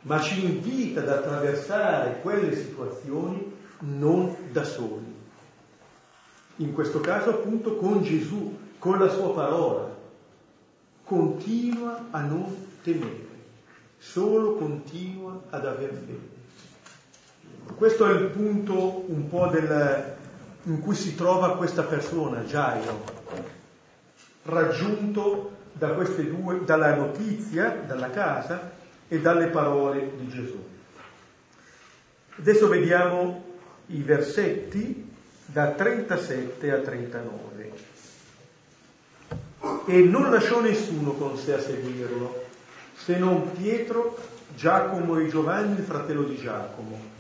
[0.02, 5.16] ma ci invita ad attraversare quelle situazioni non da soli.
[6.58, 9.96] In questo caso appunto con Gesù, con la sua parola.
[11.04, 13.28] Continua a non temere,
[13.98, 16.36] solo continua ad aver fede.
[17.76, 20.16] Questo è il punto un po' del,
[20.64, 23.04] in cui si trova questa persona, Gaio,
[24.44, 28.77] raggiunto da due, dalla notizia, dalla casa
[29.08, 30.64] e dalle parole di Gesù.
[32.40, 33.44] Adesso vediamo
[33.88, 35.10] i versetti
[35.46, 37.72] da 37 a 39.
[39.86, 42.44] E non lasciò nessuno con sé a seguirlo,
[42.96, 44.18] se non Pietro,
[44.56, 47.16] Giacomo e Giovanni, il fratello di Giacomo.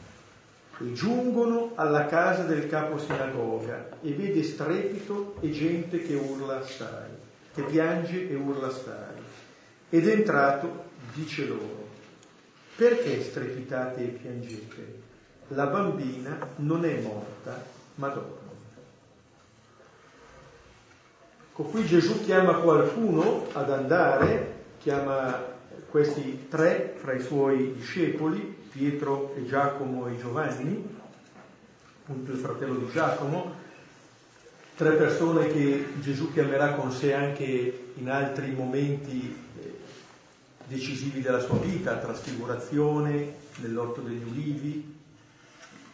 [0.79, 7.09] E giungono alla casa del capo sinagoga e vede strepito e gente che urla assai,
[7.55, 9.15] che piange e urla assai.
[9.89, 10.86] Ed entrato
[11.17, 11.87] dice loro,
[12.75, 15.05] perché strepitate e piangete?
[15.49, 17.63] la bambina non è morta,
[17.95, 18.35] ma dorme.
[21.49, 25.55] Ecco, qui Gesù chiama qualcuno ad andare, chiama
[25.89, 30.85] questi tre fra i suoi discepoli, Pietro e Giacomo e Giovanni,
[32.03, 33.55] appunto il fratello di Giacomo,
[34.75, 39.45] tre persone che Gesù chiamerà con sé anche in altri momenti
[40.67, 44.95] decisivi della sua vita, trasfigurazione, nell'orto degli ulivi,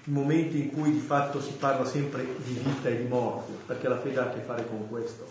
[0.06, 4.00] momenti in cui di fatto si parla sempre di vita e di morte, perché la
[4.00, 5.26] fede ha a che fare con questo,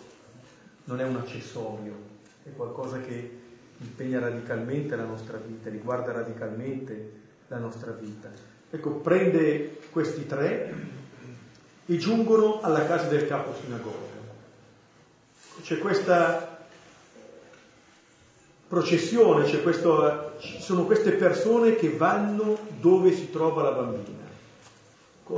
[0.84, 1.94] non è un accessorio,
[2.44, 3.40] è qualcosa che
[3.78, 8.30] impegna radicalmente la nostra vita, riguarda radicalmente la nostra vita.
[8.70, 10.74] Ecco, prende questi tre
[11.84, 14.20] e giungono alla casa del capo sinagoga.
[15.60, 16.51] C'è questa
[18.72, 24.22] processione, c'è questo, sono queste persone che vanno dove si trova la bambina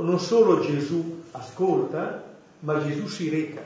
[0.01, 2.23] non solo Gesù ascolta,
[2.59, 3.61] ma Gesù si reca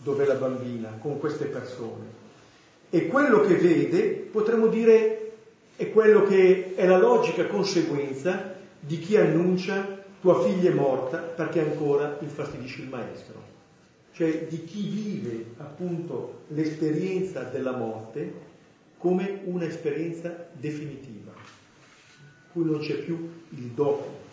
[0.00, 2.16] dove è la bambina con queste persone.
[2.90, 5.32] E quello che vede, potremmo dire,
[5.76, 11.60] è quello che è la logica conseguenza di chi annuncia tua figlia è morta perché
[11.60, 13.56] ancora infastidisce il maestro.
[14.12, 18.46] Cioè di chi vive appunto l'esperienza della morte
[18.98, 21.32] come un'esperienza definitiva,
[22.52, 24.26] cui non c'è più il dopo,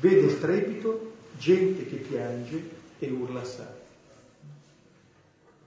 [0.00, 3.66] Vede strepito, gente che piange e urla assai.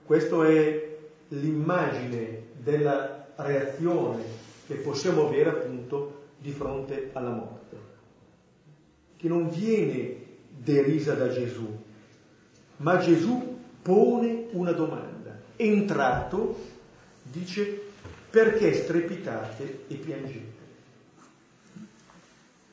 [0.04, 0.96] Questa è
[1.28, 4.24] l'immagine della reazione
[4.66, 7.76] che possiamo avere appunto di fronte alla morte,
[9.16, 10.16] che non viene
[10.48, 11.66] derisa da Gesù,
[12.78, 15.38] ma Gesù pone una domanda.
[15.54, 16.58] Entrato,
[17.22, 17.83] dice,
[18.34, 20.62] perché strepitate e piangete?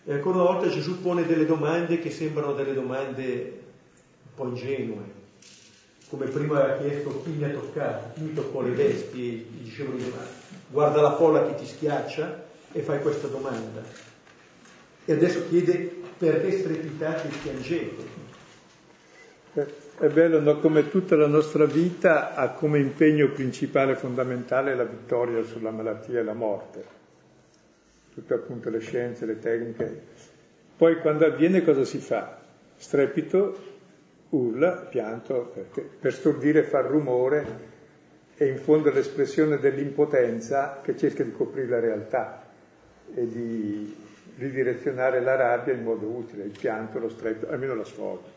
[0.06, 3.62] E ancora una volta Gesù pone delle domande che sembrano delle domande
[4.24, 5.04] un po' ingenue,
[6.10, 9.64] come prima aveva chiesto chi mi ha toccato, chi mi toccò le vesti, e gli
[9.66, 10.12] dicevano di
[10.68, 13.84] guarda la folla che ti schiaccia e fai questa domanda.
[15.06, 18.04] E adesso chiede perché strepitate e piangete.
[20.02, 20.58] È bello, no?
[20.58, 26.20] come tutta la nostra vita ha come impegno principale e fondamentale la vittoria sulla malattia
[26.20, 27.00] e la morte
[28.14, 30.02] tutte appunto le scienze, le tecniche.
[30.76, 32.40] Poi quando avviene cosa si fa?
[32.76, 33.58] Strepito,
[34.30, 37.70] urla, pianto, perché, per stordire far rumore
[38.36, 42.50] e infondere l'espressione dell'impotenza che cerca di coprire la realtà
[43.14, 43.96] e di
[44.38, 48.31] ridirezionare la rabbia in modo utile, il pianto, lo strepito, almeno la sfogo.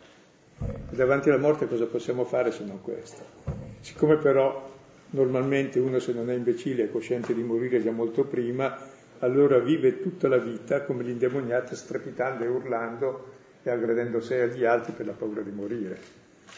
[0.90, 3.22] Davanti alla morte cosa possiamo fare se non questo?
[3.80, 4.70] Siccome però
[5.10, 8.76] normalmente uno se non è imbecille è cosciente di morire già molto prima,
[9.18, 14.64] allora vive tutta la vita come l'indemoniato strepitando e urlando e aggredendo sé e agli
[14.64, 15.98] altri per la paura di morire.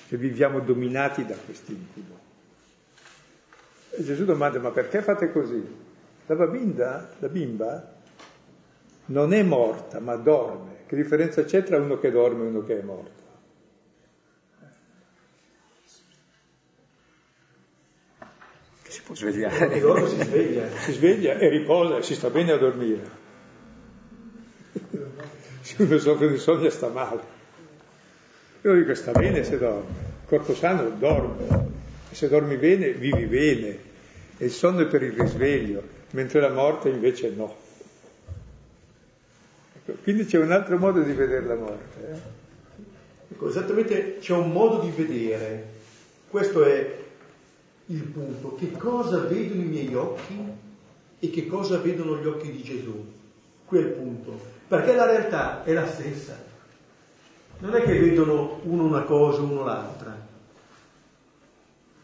[0.09, 2.19] Cioè viviamo dominati da quest'incubo.
[3.91, 5.65] E Gesù domanda, ma perché fate così?
[6.27, 7.95] La bambina, la bimba,
[9.07, 10.75] non è morta, ma dorme.
[10.87, 13.16] Che differenza c'è tra uno che dorme e uno che è morto?
[19.07, 19.71] Può svegliare.
[19.71, 20.69] E loro si sveglia.
[20.79, 23.25] Si sveglia e riposa e si sta bene a dormire.
[25.61, 27.35] Se uno soffre di sogno sta male.
[28.63, 29.91] Io dico sta bene se dorme,
[30.23, 31.69] il corpo sano dorme,
[32.11, 33.79] e se dormi bene vivi bene,
[34.39, 37.55] e il sonno è per il risveglio, mentre la morte invece no.
[39.73, 42.11] Ecco, quindi c'è un altro modo di vedere la morte.
[42.11, 43.35] Eh?
[43.35, 45.65] Ecco, esattamente c'è un modo di vedere,
[46.29, 47.05] questo è
[47.87, 50.39] il punto, che cosa vedono i miei occhi
[51.19, 53.15] e che cosa vedono gli occhi di Gesù.
[53.65, 56.45] Qui è il punto, perché la realtà è la stessa.
[57.59, 60.25] Non è che vedono uno una cosa, uno l'altra,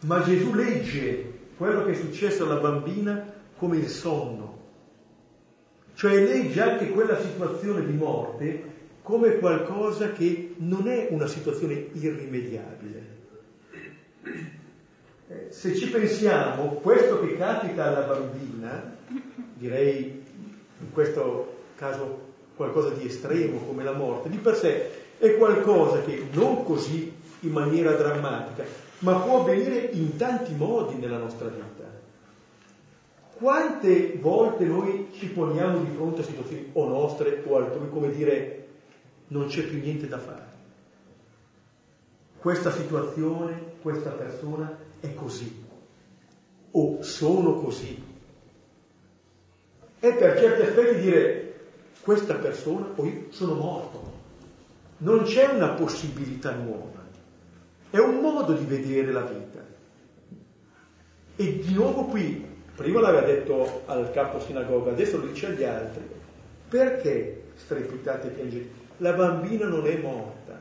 [0.01, 4.61] ma Gesù legge quello che è successo alla bambina come il sonno,
[5.95, 8.71] cioè legge anche quella situazione di morte
[9.03, 13.11] come qualcosa che non è una situazione irrimediabile.
[15.49, 18.97] Se ci pensiamo, questo che capita alla bambina,
[19.55, 20.23] direi
[20.81, 26.27] in questo caso qualcosa di estremo come la morte, di per sé è qualcosa che
[26.33, 28.65] non così in maniera drammatica,
[29.01, 31.91] ma può avvenire in tanti modi nella nostra vita.
[33.35, 38.67] Quante volte noi ci poniamo di fronte a situazioni o nostre o altrui, come dire,
[39.29, 40.51] non c'è più niente da fare.
[42.39, 45.65] Questa situazione, questa persona è così,
[46.71, 48.03] o sono così.
[50.01, 51.55] E per certi aspetti dire
[52.01, 54.21] questa persona o io sono morto.
[54.99, 57.05] Non c'è una possibilità nuova,
[57.91, 59.61] è un modo di vedere la vita.
[61.35, 62.47] E di nuovo qui,
[62.77, 66.09] prima l'aveva detto al capo sinagoga, adesso lo dice agli altri,
[66.69, 68.81] perché strepitate e piangete?
[69.03, 70.61] la bambina non è morta,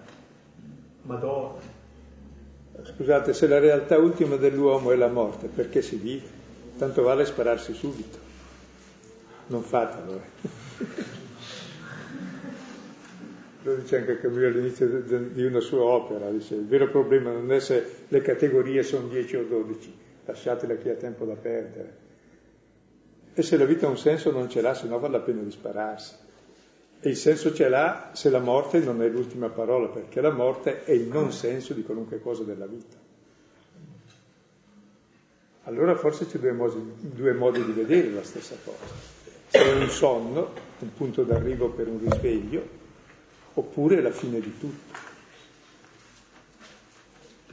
[1.04, 1.80] ma dorme.
[2.84, 6.40] Scusate, se la realtà ultima dell'uomo è la morte, perché si vive?
[6.78, 8.18] Tanto vale spararsi subito.
[9.48, 10.16] Non fatelo.
[10.16, 11.20] Eh.
[13.64, 17.60] Lo dice anche Camillo all'inizio di una sua opera, dice il vero problema non è
[17.60, 19.94] se le categorie sono 10 o 12,
[20.26, 21.98] lasciatele a chi ha tempo da perdere.
[23.36, 25.44] E se la vita ha un senso non ce l'ha, se no vale la pena
[25.44, 26.16] di spararsi.
[27.04, 30.84] E il senso ce l'ha se la morte non è l'ultima parola, perché la morte
[30.84, 32.96] è il non senso di qualunque cosa della vita.
[35.64, 38.94] Allora forse c'è due modi, due modi di vedere la stessa cosa.
[39.48, 42.64] Se è un sonno, un punto d'arrivo per un risveglio,
[43.56, 45.00] oppure la fine di tutto.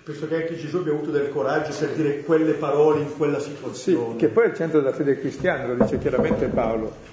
[0.05, 4.13] Penso che anche Gesù abbia avuto del coraggio per dire quelle parole in quella situazione.
[4.13, 7.08] Sì, che poi è il centro della fede cristiana, lo dice chiaramente Paolo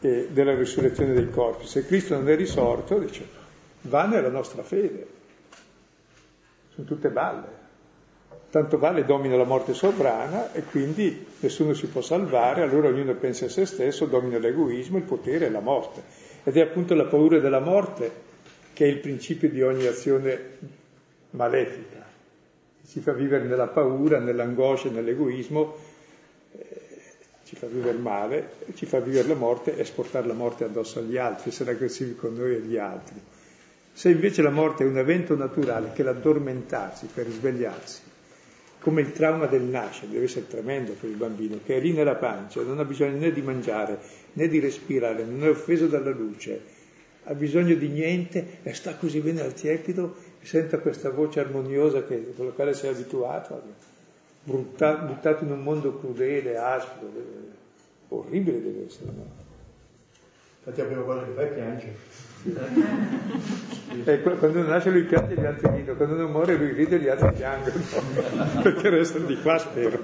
[0.00, 1.66] eh, della risurrezione dei corpi.
[1.66, 3.26] Se Cristo non è risorto, dice,
[3.82, 5.06] va nella nostra fede.
[6.74, 7.66] Sono tutte balle.
[8.50, 13.44] Tanto vale domina la morte sovrana e quindi nessuno si può salvare, allora ognuno pensa
[13.44, 16.02] a se stesso, domina l'egoismo, il potere e la morte.
[16.44, 18.26] Ed è appunto la paura della morte
[18.72, 20.56] che è il principio di ogni azione
[21.30, 22.06] malefica.
[22.80, 25.74] Si fa vivere nella paura, nell'angoscia, nell'egoismo
[27.48, 31.16] ci fa vivere male, ci fa vivere la morte e esportare la morte addosso agli
[31.16, 33.18] altri, essere aggressivi con noi e gli altri.
[33.90, 38.00] Se invece la morte è un evento naturale che l'addormentarsi per risvegliarsi,
[38.80, 42.16] come il trauma del nascere, deve essere tremendo per il bambino, che è lì nella
[42.16, 43.98] pancia, non ha bisogno né di mangiare
[44.34, 46.60] né di respirare, non è offeso dalla luce,
[47.24, 52.04] ha bisogno di niente e sta così bene al tiepido e senta questa voce armoniosa
[52.04, 53.62] che, con la quale si è abituato
[54.48, 57.10] buttato, buttato in un mondo crudele, aspro,
[58.08, 59.10] orribile deve essere.
[59.14, 59.46] No?
[60.64, 61.96] Infatti prima cosa che fai è piangere.
[64.04, 66.96] Eh, quando uno nasce lui piange e gli altri ridono, quando uno muore lui ride
[66.96, 67.74] e gli altri piangono,
[68.62, 70.00] perché restano di qua spero.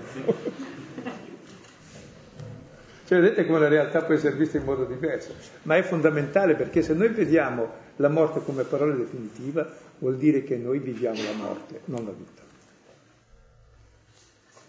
[3.07, 6.80] Cioè vedete come la realtà può essere vista in modo diverso, ma è fondamentale perché
[6.82, 11.80] se noi vediamo la morte come parola definitiva vuol dire che noi viviamo la morte,
[11.84, 12.43] non la vita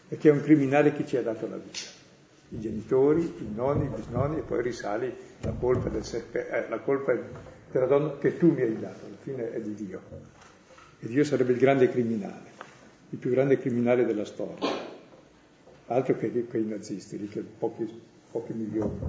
[0.08, 1.94] e che è un criminale chi ci ha dato la vita.
[2.50, 6.80] I genitori, i nonni, i bisnonni e poi risali la colpa, del serpe, eh, la
[6.80, 7.18] colpa
[7.72, 10.02] della donna che tu mi hai dato, alla fine è di Dio.
[11.00, 12.52] E Dio sarebbe il grande criminale,
[13.10, 14.94] il più grande criminale della storia.
[15.88, 17.88] Altro che quei nazisti, lì che pochi,
[18.32, 19.00] pochi milioni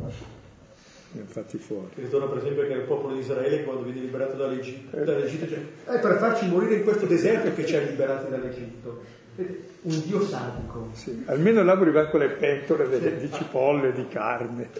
[1.12, 1.88] ne hanno fatti fuori.
[1.94, 6.00] Ritorna per esempio che il popolo di Israele quando viene liberato dall'Egitto, dall'Egitto cioè, è
[6.00, 10.90] per farci morire in questo deserto che ci ha liberati dall'Egitto un dio sadico.
[10.94, 14.70] Sì, almeno là morivamo con le pentole delle, di cipolle, di carne.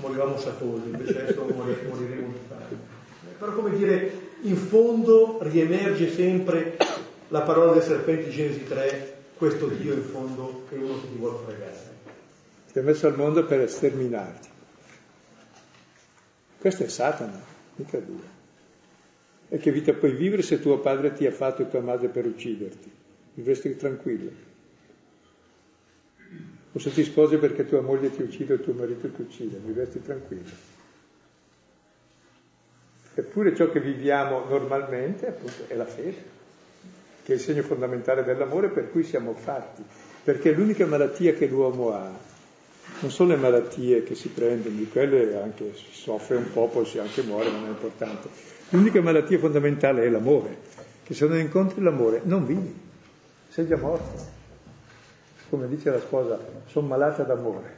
[0.00, 2.94] Morivamo satosi, invece adesso moriremo di fame.
[3.38, 6.76] Però come dire, in fondo riemerge sempre
[7.28, 11.16] la parola del serpente di Genesi 3, questo Dio in fondo è uno che ti
[11.18, 11.94] vuole fregare.
[12.72, 14.48] Ti ha messo al mondo per sterminarti.
[16.58, 17.40] Questo è Satana,
[17.76, 18.34] mica Dio.
[19.48, 22.26] E che vita puoi vivere se tuo padre ti ha fatto e tua madre per
[22.26, 22.95] ucciderti?
[23.36, 24.30] Vivresti tranquillo.
[26.72, 30.00] O se ti sposi perché tua moglie ti uccide o tuo marito ti uccide, vivresti
[30.02, 30.50] tranquillo.
[33.14, 36.34] Eppure ciò che viviamo normalmente appunto, è la fede,
[37.24, 39.82] che è il segno fondamentale dell'amore per cui siamo fatti,
[40.24, 42.10] perché l'unica malattia che l'uomo ha
[43.00, 46.86] non sono le malattie che si prendono, di quelle anche si soffre un po', poi
[46.86, 48.28] si anche muore, ma non è importante.
[48.70, 50.56] L'unica malattia fondamentale è l'amore,
[51.02, 52.85] che se non incontri l'amore non vivi,
[53.56, 54.34] sei già morto.
[55.48, 57.72] Come dice la sposa, sono malata d'amore,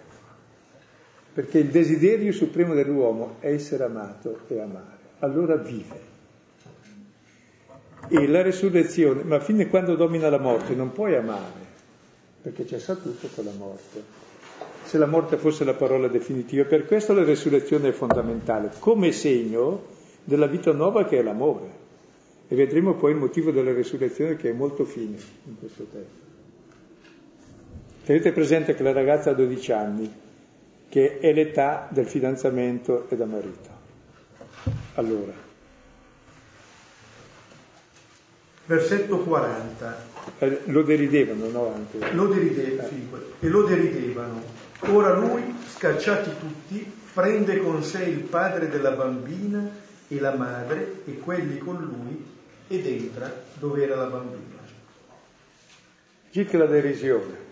[1.33, 6.17] perché il desiderio supremo dell'uomo è essere amato e amare allora vive.
[8.09, 11.67] E la resurrezione, ma fino a quando domina la morte non puoi amare,
[12.43, 14.03] perché c'è sta tutto con la morte.
[14.83, 19.85] Se la morte fosse la parola definitiva, per questo la resurrezione è fondamentale, come segno
[20.25, 21.78] della vita nuova che è l'amore.
[22.51, 26.27] E vedremo poi il motivo della resurrezione che è molto fine in questo testo.
[28.07, 30.11] Tenete presente che la ragazza ha 12 anni,
[30.89, 33.69] che è l'età del fidanzamento e da marito.
[34.95, 35.33] Allora.
[38.65, 40.07] Versetto 40.
[40.39, 41.75] Eh, lo deridevano, no?
[41.75, 42.15] Anche.
[42.15, 43.09] Lo deridevano, sì,
[43.41, 44.43] e lo deridevano.
[44.87, 49.71] Ora lui, scacciati tutti, prende con sé il padre della bambina
[50.09, 52.37] e la madre e quelli con lui
[52.69, 54.57] ed entra dove era la bambina.
[56.31, 57.47] Circa la derisione.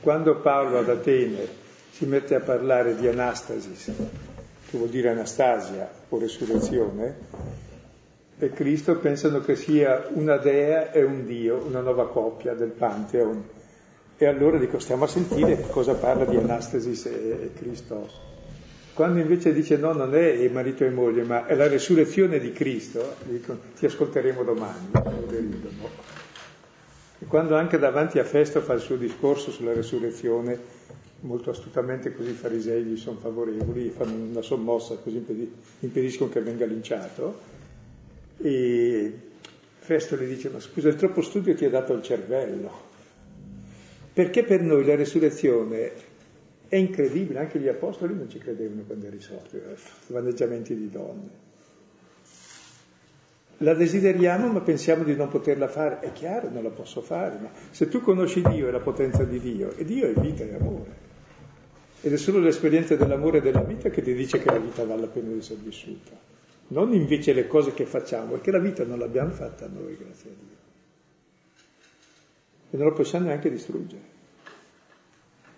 [0.00, 1.46] Quando Paolo ad Atene
[1.90, 3.92] si mette a parlare di Anastasis,
[4.70, 7.18] che vuol dire Anastasia o resurrezione,
[8.38, 13.44] e Cristo pensano che sia una dea e un Dio, una nuova coppia del Pantheon.
[14.16, 18.08] E allora dico, stiamo a sentire cosa parla di Anastasis e, Cristo.
[19.00, 22.52] Quando invece dice no, non è il marito e moglie, ma è la resurrezione di
[22.52, 24.90] Cristo, dico, ti ascolteremo domani,
[27.18, 30.58] E quando anche davanti a Festo fa il suo discorso sulla resurrezione,
[31.20, 35.24] molto astutamente così i farisei gli sono favorevoli, fanno una sommossa così
[35.78, 37.40] impediscono che venga linciato.
[38.36, 39.12] E
[39.78, 42.70] Festo gli dice, ma scusa, il troppo studio ti ha dato il cervello.
[44.12, 46.09] Perché per noi la resurrezione
[46.70, 49.58] è incredibile, anche gli apostoli non ci credevano quando risorto,
[50.06, 51.48] vaneggiamenti di donne.
[53.58, 57.50] La desideriamo ma pensiamo di non poterla fare, è chiaro, non la posso fare, ma
[57.70, 60.94] se tu conosci Dio e la potenza di Dio, e Dio è vita e amore,
[62.02, 65.00] ed è solo l'esperienza dell'amore e della vita che ti dice che la vita vale
[65.00, 66.12] la pena di essere vissuta.
[66.68, 70.34] Non invece le cose che facciamo, perché la vita non l'abbiamo fatta noi, grazie a
[70.38, 70.56] Dio.
[72.70, 74.18] E non la possiamo neanche distruggere.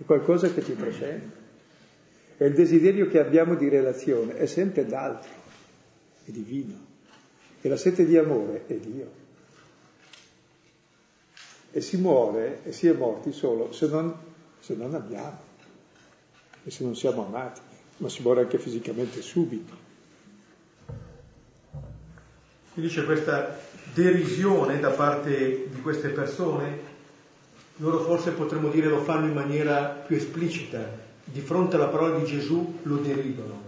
[0.03, 1.41] È qualcosa che ci trascende.
[2.37, 5.31] E il desiderio che abbiamo di relazione è sempre d'altro,
[6.25, 6.75] è divino.
[7.61, 9.21] E la sete di amore è Dio.
[11.71, 14.13] E si muore e si è morti solo se non,
[14.59, 15.39] se non abbiamo
[16.65, 17.61] e se non siamo amati,
[17.99, 19.91] ma si muore anche fisicamente subito.
[22.75, 23.57] Mi dice questa
[23.95, 26.92] derisione da parte di queste persone,
[27.83, 30.89] loro forse potremmo dire lo fanno in maniera più esplicita,
[31.25, 33.61] di fronte alla parola di Gesù lo deridono.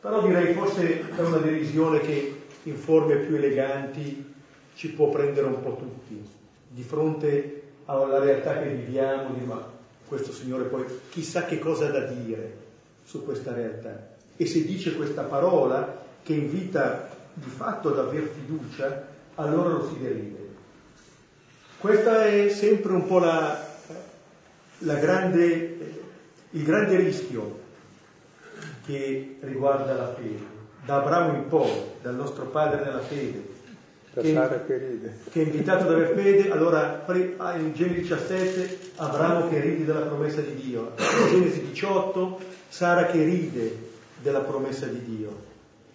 [0.00, 4.32] Però direi forse è una derisione che in forme più eleganti
[4.74, 6.20] ci può prendere un po' tutti,
[6.68, 9.64] di fronte alla realtà che viviamo, di ma
[10.08, 12.56] questo Signore poi chissà che cosa ha da dire
[13.04, 14.08] su questa realtà.
[14.36, 19.06] E se dice questa parola che invita di fatto ad aver fiducia,
[19.36, 20.43] allora lo si deride.
[21.84, 23.62] Questo è sempre un po' la,
[24.78, 25.76] la grande,
[26.52, 27.58] il grande rischio
[28.86, 30.46] che riguarda la fede.
[30.86, 31.70] Da Abramo in poi,
[32.00, 33.44] dal nostro padre nella fede,
[34.14, 34.32] che,
[35.30, 40.06] che, è invitato ad avere fede, allora ah, in Genesi 17 Abramo che ride della
[40.06, 43.76] promessa di Dio, in Genesi 18 Sara che ride
[44.22, 45.36] della promessa di Dio,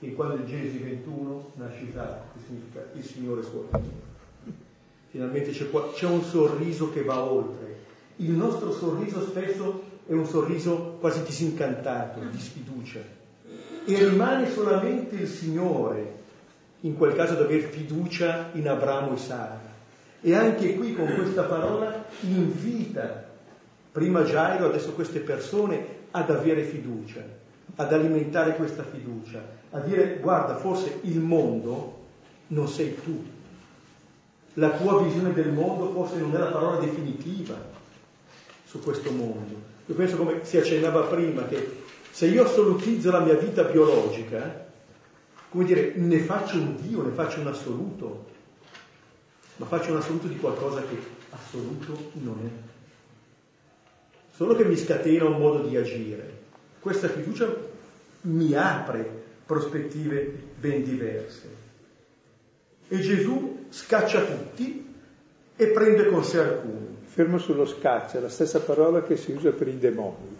[0.02, 4.09] e quando in Genesi 21 nasce Isacco, che significa il Signore sorride.
[5.10, 7.78] Finalmente c'è, c'è un sorriso che va oltre.
[8.18, 13.00] Il nostro sorriso spesso è un sorriso quasi disincantato, di sfiducia,
[13.86, 16.18] e rimane solamente il Signore
[16.82, 19.62] in quel caso ad aver fiducia in Abramo e Sara.
[20.22, 23.28] E anche qui con questa parola invita
[23.92, 27.24] prima Gairo, adesso queste persone ad avere fiducia,
[27.76, 29.42] ad alimentare questa fiducia,
[29.72, 31.98] a dire guarda, forse il mondo
[32.48, 33.24] non sei tu,
[34.54, 37.56] la tua visione del mondo forse non è la parola definitiva
[38.66, 39.68] su questo mondo.
[39.86, 41.78] Io penso come si accennava prima che
[42.12, 44.68] se io assolutizzo la mia vita biologica,
[45.50, 48.26] come dire, ne faccio un Dio, ne faccio un assoluto,
[49.58, 50.98] ma faccio un assoluto di qualcosa che
[51.32, 52.50] assoluto non è.
[54.36, 56.38] Solo che mi scatena un modo di agire.
[56.80, 57.54] Questa fiducia
[58.22, 61.59] mi apre prospettive ben diverse.
[62.92, 64.94] E Gesù scaccia tutti
[65.56, 66.98] e prende con sé alcuni.
[67.06, 70.38] Fermo sullo scaccia, la stessa parola che si usa per i demoni.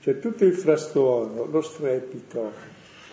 [0.00, 2.52] Cioè tutto il frastuono, lo strepito,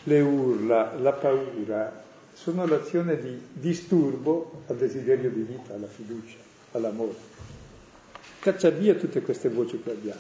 [0.04, 6.38] le urla, la paura, sono l'azione di disturbo al desiderio di vita, alla fiducia,
[6.72, 7.16] all'amore.
[8.40, 10.20] Caccia via tutte queste voci che abbiamo.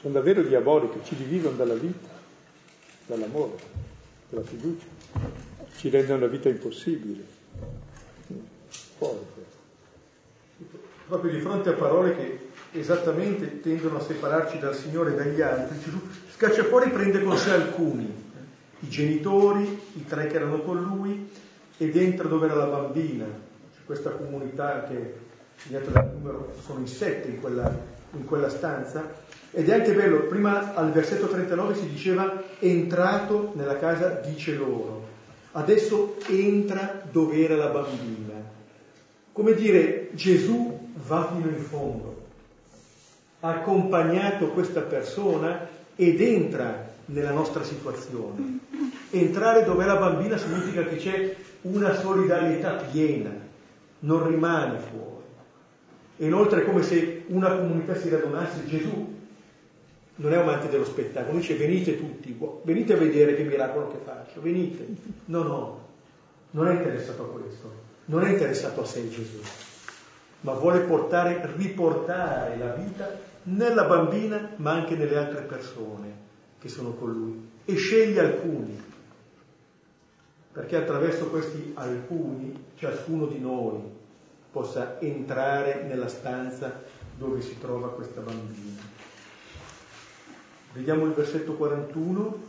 [0.00, 2.08] Sono davvero diaboliche, ci dividono dalla vita,
[3.06, 3.56] dall'amore,
[4.34, 4.86] dalla fiducia,
[5.76, 7.24] ci rendono la vita impossibile.
[8.98, 9.42] Forte.
[11.06, 12.38] Proprio di fronte a parole che
[12.72, 16.00] esattamente tendono a separarci dal Signore e dagli altri, Gesù
[16.34, 18.12] scaccia fuori e prende con sé alcuni,
[18.80, 21.30] i genitori, i tre che erano con lui,
[21.76, 23.26] ed entra dove era la bambina,
[23.84, 25.14] questa comunità che
[25.56, 27.72] segnato dal numero, sono in sette in quella,
[28.12, 29.22] in quella stanza,
[29.56, 35.06] ed è anche bello, prima al versetto 39 si diceva entrato nella casa dice loro,
[35.52, 38.32] adesso entra dove era la bambina.
[39.32, 42.22] Come dire, Gesù va fino in fondo,
[43.40, 48.58] ha accompagnato questa persona ed entra nella nostra situazione.
[49.10, 53.30] Entrare dove è la bambina significa che c'è una solidarietà piena,
[54.00, 55.12] non rimane fuori.
[56.16, 59.13] E inoltre è come se una comunità si radunasse, Gesù
[60.16, 64.40] non è amante dello spettacolo, dice venite tutti, venite a vedere che miracolo che faccio,
[64.40, 64.86] venite.
[65.26, 65.88] No, no,
[66.50, 67.72] non è interessato a questo,
[68.06, 69.40] non è interessato a sé Gesù,
[70.40, 76.22] ma vuole portare, riportare la vita nella bambina ma anche nelle altre persone
[76.58, 78.82] che sono con lui e sceglie alcuni
[80.52, 83.82] perché attraverso questi alcuni ciascuno di noi
[84.52, 86.80] possa entrare nella stanza
[87.18, 88.93] dove si trova questa bambina.
[90.74, 92.42] Vediamo il versetto 41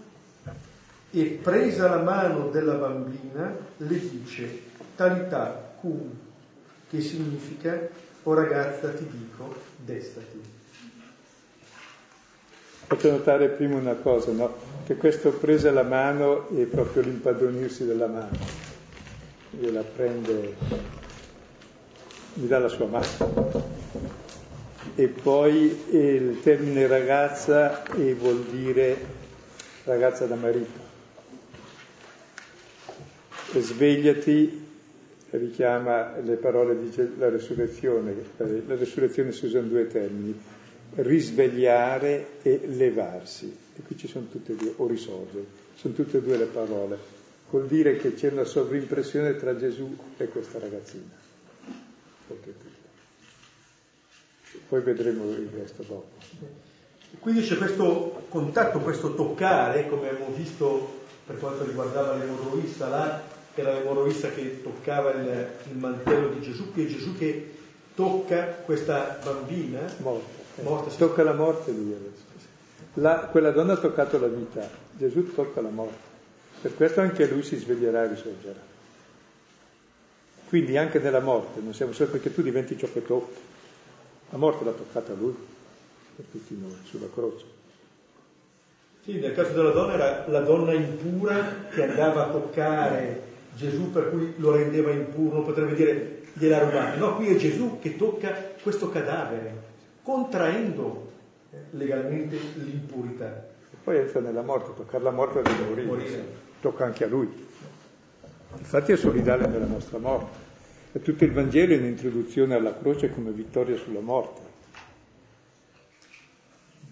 [1.11, 4.61] e presa la mano della bambina le dice
[4.95, 6.09] talità cum
[6.89, 7.87] che significa
[8.23, 10.41] o ragazza ti dico destati.
[12.87, 14.55] Faccio notare prima una cosa, no?
[14.85, 18.37] che questo presa la mano è proprio l'impadronirsi della mano,
[19.51, 20.55] gliela prende,
[22.33, 24.24] gli dà la sua mano.
[24.93, 27.83] E poi il termine ragazza
[28.17, 28.97] vuol dire
[29.85, 30.83] ragazza da marito.
[33.53, 34.63] E svegliati
[35.31, 40.37] richiama le parole di la resurrezione, la resurrezione si usano due termini,
[40.95, 43.53] risvegliare e levarsi.
[43.75, 46.97] E qui ci sono tutte e due, o risorgere, sono tutte e due le parole.
[47.49, 51.23] Vuol dire che c'è una sovrimpressione tra Gesù e questa ragazzina.
[54.67, 56.09] Poi vedremo il resto dopo.
[57.19, 63.21] Quindi c'è questo contatto, questo toccare, come abbiamo visto per quanto riguardava l'emorroista, là
[63.55, 67.53] era l'emorroista che toccava il, il mantello di Gesù, qui è Gesù che
[67.95, 72.23] tocca questa bambina morta Morte, tocca la morte lui adesso.
[72.95, 76.13] La, quella donna ha toccato la vita, Gesù tocca la morte.
[76.61, 78.59] Per questo anche lui si sveglierà e risorgerà.
[80.47, 83.39] Quindi anche nella morte, non siamo solo perché tu diventi ciò che tocchi.
[84.29, 85.35] La morte l'ha toccata lui,
[86.15, 87.45] per tutti noi, sulla croce.
[89.03, 93.21] Sì, nel caso della donna era la donna impura che andava a toccare
[93.55, 96.95] Gesù per cui lo rendeva impuro, non potrebbe dire gliela rubata.
[96.95, 99.61] No, qui è Gesù che tocca questo cadavere,
[100.01, 101.11] contraendo
[101.51, 103.47] eh, legalmente l'impurità.
[103.71, 106.25] E poi entra nella morte, toccare la morte di morire, morire.
[106.59, 107.47] tocca anche a lui.
[108.57, 110.44] Infatti è solidale nella nostra morte.
[110.95, 114.41] E tutto il Vangelo è un'introduzione alla croce come vittoria sulla morte.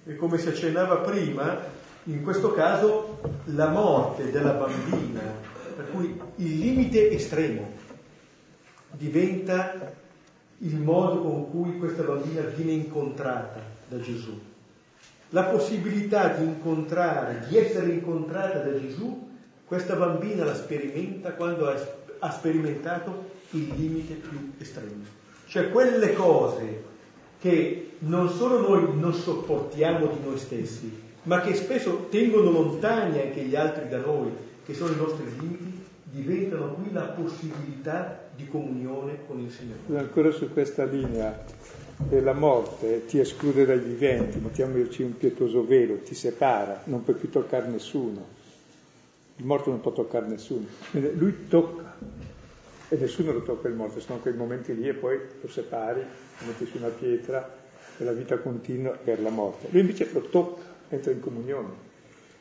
[0.04, 1.58] E come si accennava prima,
[2.04, 5.22] in questo caso la morte della bambina,
[5.78, 7.66] per cui il limite estremo
[8.92, 9.94] diventa
[10.58, 14.38] il modo con cui questa bambina viene incontrata da Gesù.
[15.30, 19.30] La possibilità di incontrare, di essere incontrata da Gesù,
[19.64, 21.70] questa bambina la sperimenta quando
[22.20, 25.04] ha sperimentato il limite più estremo.
[25.48, 26.92] Cioè quelle cose
[27.40, 30.92] che non solo noi non sopportiamo di noi stessi,
[31.24, 34.30] ma che spesso tengono lontani anche gli altri da noi,
[34.66, 40.00] che sono i nostri limiti, diventano qui la possibilità di comunione con il Signore.
[40.00, 41.44] Ancora su questa linea,
[42.10, 47.30] la morte ti esclude dai viventi, mettiamoci un pietoso velo, ti separa, non puoi più
[47.30, 48.42] toccare nessuno.
[49.38, 50.66] Il morto non può toccare nessuno.
[50.92, 51.83] Lui tocca
[52.94, 56.46] e nessuno lo tocca il morto, sono quei momenti lì e poi lo separi, lo
[56.46, 57.62] metti su una pietra
[57.98, 59.68] e la vita continua per la morte.
[59.72, 61.70] Lui invece lo tocca, entra in comunione.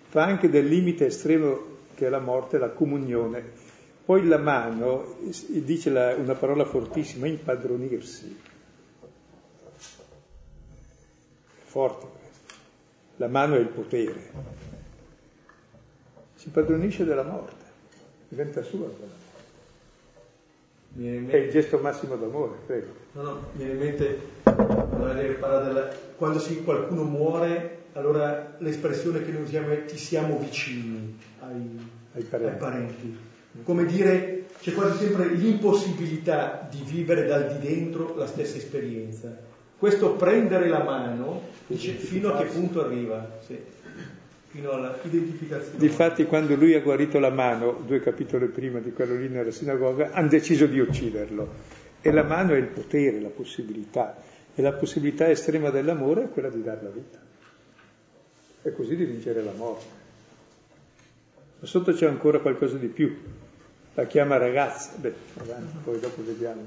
[0.09, 1.59] Fa anche del limite estremo
[1.95, 3.43] che è la morte la comunione.
[4.05, 5.17] Poi la mano
[5.49, 8.39] dice la, una parola fortissima, impadronirsi.
[11.65, 12.55] Forte questo.
[13.17, 14.31] La mano è il potere.
[16.35, 17.65] Si impadronisce della morte,
[18.29, 19.22] diventa sua quella
[20.95, 22.89] è il gesto massimo d'amore, prego.
[23.13, 29.43] No, no, mi viene in mente della, quando si, qualcuno muore, allora l'espressione che noi
[29.43, 31.79] usiamo è ti siamo vicini ai,
[32.15, 32.53] ai, parenti.
[32.53, 33.19] ai parenti.
[33.65, 39.35] Come dire, c'è quasi sempre l'impossibilità di vivere dal di dentro la stessa esperienza.
[39.79, 43.39] Questo prendere la mano dice fino a che punto arriva.
[43.41, 43.81] Sì
[44.53, 45.79] fino alla identificazione.
[45.79, 50.13] Difatti quando lui ha guarito la mano, due capitoli prima di quello lì nella sinagoga,
[50.13, 51.81] hanno deciso di ucciderlo.
[52.03, 54.23] E la mano è il potere, la possibilità.
[54.55, 57.19] E la possibilità estrema dell'amore è quella di dare la vita.
[58.63, 60.01] E così di vincere la morte.
[61.61, 63.17] Ma sotto c'è ancora qualcosa di più.
[63.95, 64.93] La chiama ragazza.
[64.97, 66.67] Beh, avanti, poi dopo vediamo.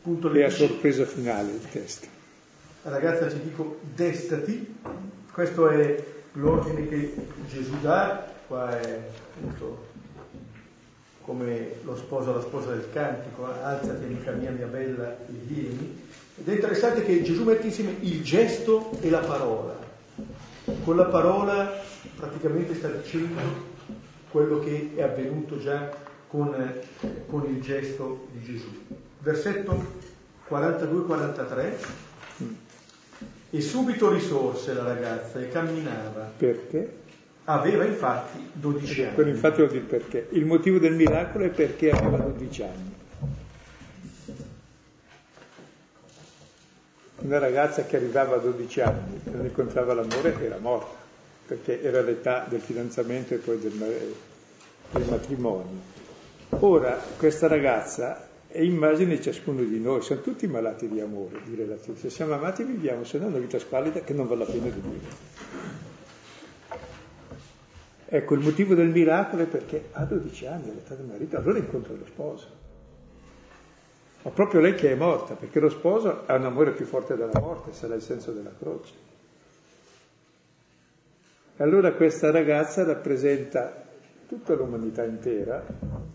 [0.00, 2.06] Punto e a sorpresa finale il testo.
[2.82, 4.76] ragazza ci dico, destati,
[5.34, 6.02] questo è
[6.34, 7.12] l'ordine che
[7.48, 9.00] Gesù dà, qua è
[9.36, 9.86] appunto
[11.22, 16.02] come lo sposo alla sposa del cantico, alzati amica mia, mia bella, e vieni.
[16.36, 19.76] Ed è interessante che Gesù mette insieme il gesto e la parola.
[20.84, 21.82] Con la parola
[22.14, 23.40] praticamente sta dicendo
[24.30, 25.90] quello che è avvenuto già
[26.28, 26.54] con,
[27.26, 28.70] con il gesto di Gesù.
[29.18, 29.84] Versetto
[30.48, 32.03] 42-43.
[33.54, 36.32] E subito risorse la ragazza e camminava.
[36.36, 37.02] Perché?
[37.44, 39.14] Aveva infatti 12 anni.
[39.14, 40.26] Quello infatti vuol dire perché.
[40.30, 42.94] Il motivo del miracolo è perché aveva 12 anni.
[47.18, 50.96] Una ragazza che arrivava a 12 anni e non incontrava l'amore era morta,
[51.46, 54.14] perché era l'età del fidanzamento e poi del,
[54.90, 55.80] del matrimonio.
[56.58, 61.56] Ora, questa ragazza è immagine di ciascuno di noi, siamo tutti malati di amore, di
[61.56, 61.98] relazione.
[61.98, 64.68] Se siamo amati viviamo, se no è una vita squallida che non vale la pena
[64.68, 65.16] di vivere.
[68.06, 71.94] Ecco, il motivo del miracolo è perché ha 12 anni, all'età del marito, allora incontra
[71.94, 72.46] lo sposo.
[74.22, 77.40] Ma proprio lei che è morta, perché lo sposo ha un amore più forte della
[77.40, 78.92] morte, sarà il senso della croce.
[81.56, 83.84] E allora questa ragazza rappresenta
[84.28, 86.14] tutta l'umanità intera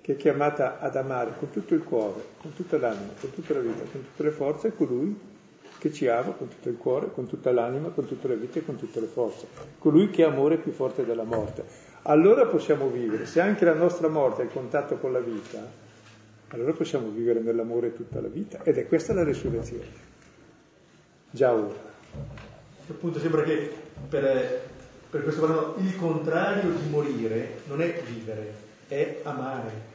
[0.00, 3.60] che è chiamata ad amare con tutto il cuore, con tutta l'anima, con tutta la
[3.60, 5.18] vita, con tutte le forze, colui
[5.80, 8.64] che ci ama con tutto il cuore, con tutta l'anima, con tutte le vite e
[8.64, 9.46] con tutte le forze.
[9.78, 11.64] Colui che ha amore più forte della morte.
[12.02, 15.66] Allora possiamo vivere, se anche la nostra morte è il contatto con la vita,
[16.48, 18.62] allora possiamo vivere nell'amore tutta la vita.
[18.62, 20.08] Ed è questa la resurrezione.
[21.30, 21.88] Già ora.
[22.88, 23.72] Appunto sembra che
[24.08, 24.60] per,
[25.08, 29.88] per questo parlano il contrario di morire non è vivere, è amare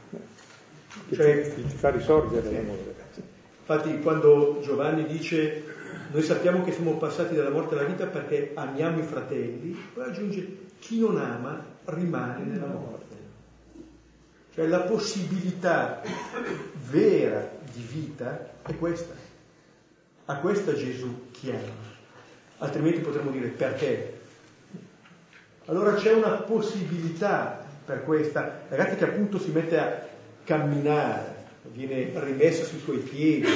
[1.14, 2.54] cioè, ti, ti fa risorgere sì.
[2.54, 2.96] l'amore.
[3.60, 5.64] Infatti quando Giovanni dice
[6.12, 10.58] noi sappiamo che siamo passati dalla morte alla vita perché amiamo i fratelli, poi aggiunge
[10.80, 13.04] chi non ama rimane nella morte.
[14.54, 16.02] Cioè la possibilità
[16.89, 19.14] vera di vita è questa.
[20.28, 21.93] A questa Gesù chiama.
[22.60, 24.14] Altrimenti potremmo dire perché.
[25.66, 30.07] Allora c'è una possibilità per questa ragazza che appunto si mette a
[30.43, 31.36] camminare,
[31.71, 33.47] viene rimessa sui suoi piedi,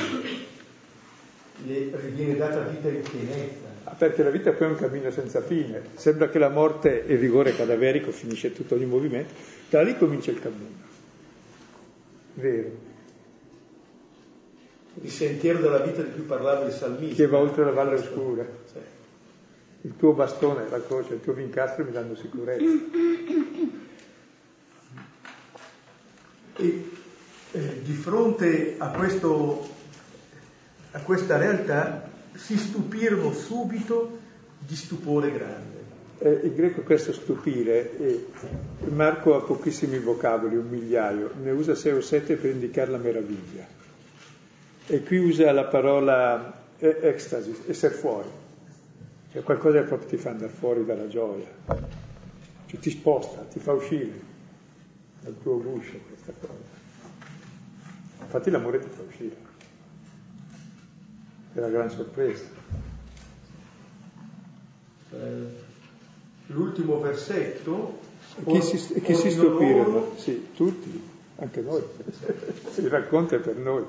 [1.66, 3.68] le viene data vita in pienezza.
[3.86, 5.82] Ah, perché la vita poi è un cammino senza fine.
[5.96, 9.34] Sembra che la morte e il rigore cadaverico finisce tutto ogni movimento,
[9.70, 10.88] da lì comincia il cammino.
[12.36, 12.88] Vero.
[15.02, 17.16] Il sentiero della vita di cui parlava il salmista.
[17.16, 18.46] Che va oltre la valle oscura.
[18.66, 18.78] Sì.
[19.82, 22.64] Il tuo bastone, la croce, il tuo vincastro mi danno sicurezza.
[26.60, 26.90] E
[27.52, 29.68] eh, di fronte a, questo,
[30.92, 34.20] a questa realtà si stupirono subito
[34.60, 35.78] di stupore grande.
[36.20, 38.26] Eh, in greco questo stupire, eh,
[38.90, 43.66] Marco ha pochissimi vocaboli, un migliaio, ne usa sei o sette per indicare la meraviglia.
[44.86, 48.30] E qui usa la parola eh, ecstasy, essere fuori,
[49.32, 51.48] cioè qualcosa che proprio ti fa andare fuori dalla gioia,
[52.66, 54.29] cioè ti sposta, ti fa uscire
[55.22, 56.78] dal tuo guscio questa cosa.
[58.22, 59.36] Infatti l'amore ti fa uscire.
[61.54, 62.44] È la gran sorpresa.
[65.12, 65.48] Eh,
[66.48, 68.00] l'ultimo versetto.
[68.46, 70.18] Chi si, chi si stupirebbe?
[70.18, 71.02] Sì, tutti,
[71.38, 71.84] anche noi.
[72.78, 73.84] Il racconto è per noi.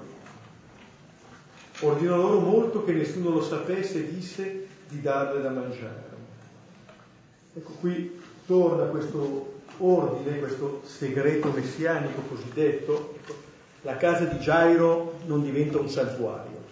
[1.81, 6.09] Ordinò loro molto che nessuno lo sapesse e disse di darle da mangiare.
[7.55, 13.19] Ecco, qui torna questo ordine, questo segreto messianico cosiddetto.
[13.83, 16.65] La casa di Gairo non diventa un santuario,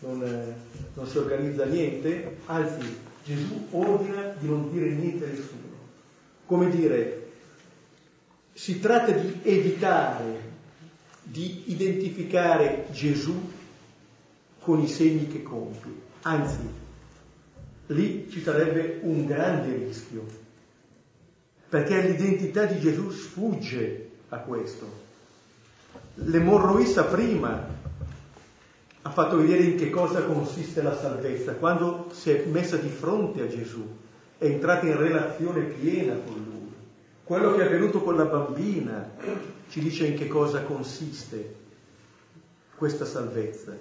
[0.00, 0.54] non, eh,
[0.94, 5.76] non si organizza niente, anzi Gesù ordina di non dire niente a nessuno.
[6.46, 7.30] Come dire,
[8.52, 10.46] si tratta di evitare
[11.22, 13.52] di identificare Gesù
[14.60, 15.92] con i segni che compie,
[16.22, 16.58] anzi,
[17.86, 20.26] lì ci sarebbe un grande rischio,
[21.68, 25.06] perché l'identità di Gesù sfugge a questo.
[26.14, 27.76] L'emorroissa prima
[29.02, 33.42] ha fatto vedere in che cosa consiste la salvezza, quando si è messa di fronte
[33.42, 33.86] a Gesù,
[34.38, 36.72] è entrata in relazione piena con lui.
[37.24, 39.10] Quello che è avvenuto con la bambina
[39.68, 41.54] ci dice in che cosa consiste
[42.76, 43.76] questa salvezza.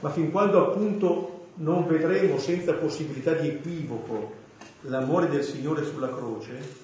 [0.00, 4.42] Ma fin quando appunto non vedremo senza possibilità di equivoco
[4.82, 6.83] l'amore del Signore sulla croce,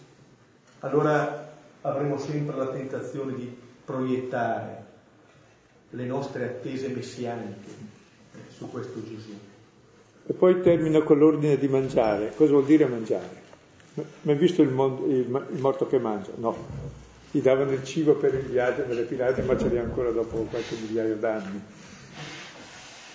[0.81, 1.49] allora
[1.83, 4.85] avremo sempre la tentazione di proiettare
[5.91, 7.99] le nostre attese messianiche
[8.49, 9.37] su questo Gesù.
[10.27, 12.33] E poi termina con l'ordine di mangiare.
[12.37, 13.49] Cosa vuol dire mangiare?
[13.95, 16.31] Ma hai visto il, mondo, il, il, morto che mangia?
[16.37, 16.57] No.
[17.31, 20.77] Gli davano il cibo per il viaggio nelle pirate, ma ce li ancora dopo qualche
[20.77, 21.61] migliaio d'anni.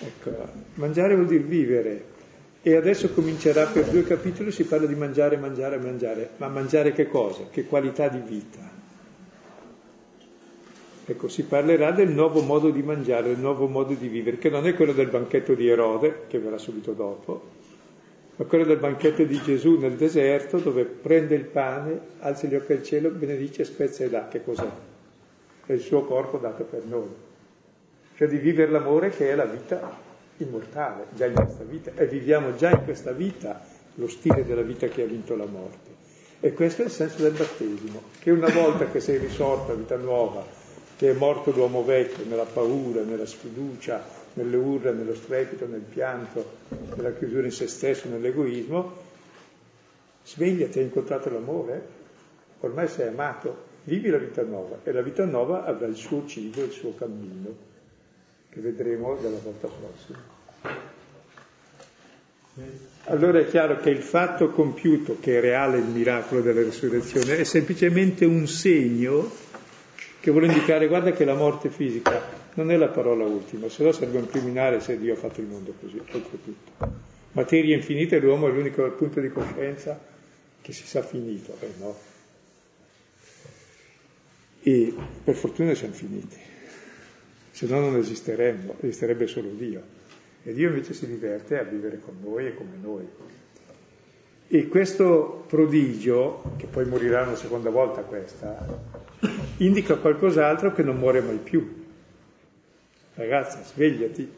[0.00, 0.30] Ecco,
[0.74, 2.04] mangiare vuol dire vivere.
[2.66, 6.30] E adesso comincerà per due capitoli, si parla di mangiare, mangiare, mangiare.
[6.38, 7.44] Ma mangiare che cosa?
[7.48, 8.58] Che qualità di vita?
[11.04, 14.66] Ecco, si parlerà del nuovo modo di mangiare, del nuovo modo di vivere, che non
[14.66, 17.50] è quello del banchetto di Erode, che verrà subito dopo,
[18.34, 22.72] ma quello del banchetto di Gesù nel deserto, dove prende il pane, alza gli occhi
[22.72, 24.26] al cielo, benedice, spezza e dà.
[24.26, 24.68] Che cos'è?
[25.66, 27.10] È il suo corpo dato per noi.
[28.16, 30.05] Cioè di vivere l'amore che è la vita
[30.38, 33.60] immortale, già in questa vita, e viviamo già in questa vita
[33.94, 35.94] lo stile della vita che ha vinto la morte.
[36.40, 39.96] E questo è il senso del battesimo, che una volta che sei risorto a vita
[39.96, 40.44] nuova,
[40.96, 44.02] che è morto l'uomo vecchio nella paura, nella sfiducia,
[44.34, 46.44] nelle urla, nello strepito, nel pianto,
[46.94, 49.04] nella chiusura in se stesso, nell'egoismo,
[50.24, 51.86] svegliati, hai incontrato l'amore,
[52.60, 56.62] ormai sei amato, vivi la vita nuova e la vita nuova avrà il suo cibo,
[56.62, 57.74] il suo cammino,
[58.56, 60.34] che vedremo dalla volta prossima.
[63.04, 67.44] Allora è chiaro che il fatto compiuto, che è reale il miracolo della risurrezione, è
[67.44, 69.30] semplicemente un segno
[70.20, 73.92] che vuole indicare, guarda che la morte fisica non è la parola ultima, se no
[73.92, 77.04] sarebbe un criminale se Dio ha fatto il mondo così, oltretutto.
[77.32, 80.00] Materia infinita e l'uomo è l'unico punto di coscienza
[80.62, 81.94] che si sa finito, eh no.
[84.62, 86.45] E per fortuna siamo finiti,
[87.56, 89.80] se no non esisteremmo, esisterebbe solo Dio.
[90.42, 93.08] E Dio invece si diverte a vivere con noi e come noi.
[94.46, 98.58] E questo prodigio, che poi morirà una seconda volta questa,
[99.56, 101.86] indica qualcos'altro che non muore mai più.
[103.14, 104.30] Ragazza, svegliati,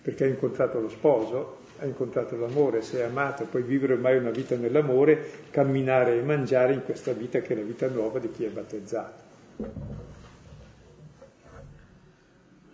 [0.00, 4.54] perché hai incontrato lo sposo, hai incontrato l'amore, sei amato, puoi vivere ormai una vita
[4.54, 8.48] nell'amore, camminare e mangiare in questa vita che è la vita nuova di chi è
[8.48, 10.01] battezzato.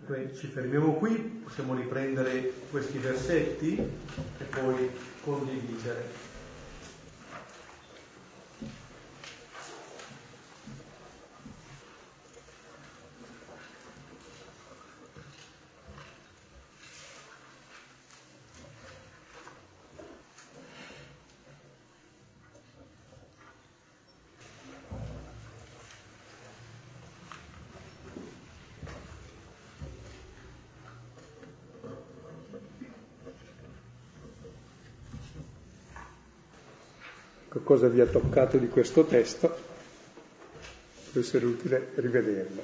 [0.09, 4.89] Ci fermiamo qui, possiamo riprendere questi versetti e poi
[5.21, 6.28] condividere.
[37.69, 39.55] Cosa vi ha toccato di questo testo,
[41.11, 42.63] può essere utile rivederlo.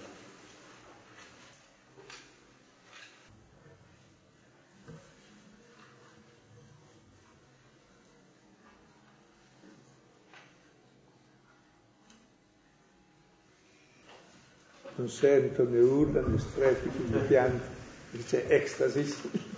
[14.95, 17.67] Non sento né urla né strepiti né pianti,
[18.09, 19.53] dice ecstasy.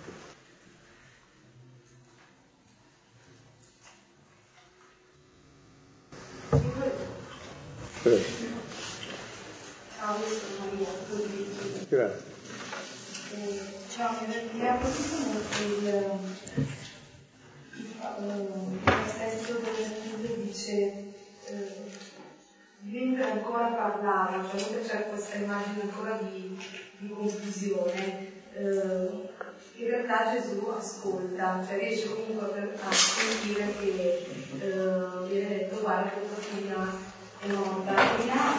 [25.98, 26.56] Ancora di,
[26.98, 29.26] di confusione, eh,
[29.76, 34.26] in realtà Gesù ascolta, cioè riesce comunque a sentire che
[34.60, 36.86] eh, viene detto guarda che figlia
[37.40, 37.92] è morta.
[37.92, 38.58] Mi ha,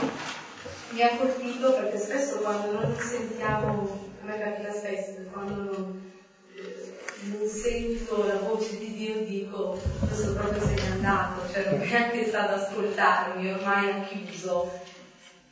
[0.92, 6.12] mi ha colpito perché spesso quando non sentiamo, a me capita spesso, quando non,
[6.56, 11.82] eh, non sento la voce di Dio dico questo proprio se n'è andato, cioè non
[11.82, 14.88] è neanche stato ad ascoltarmi, ormai ha chiuso.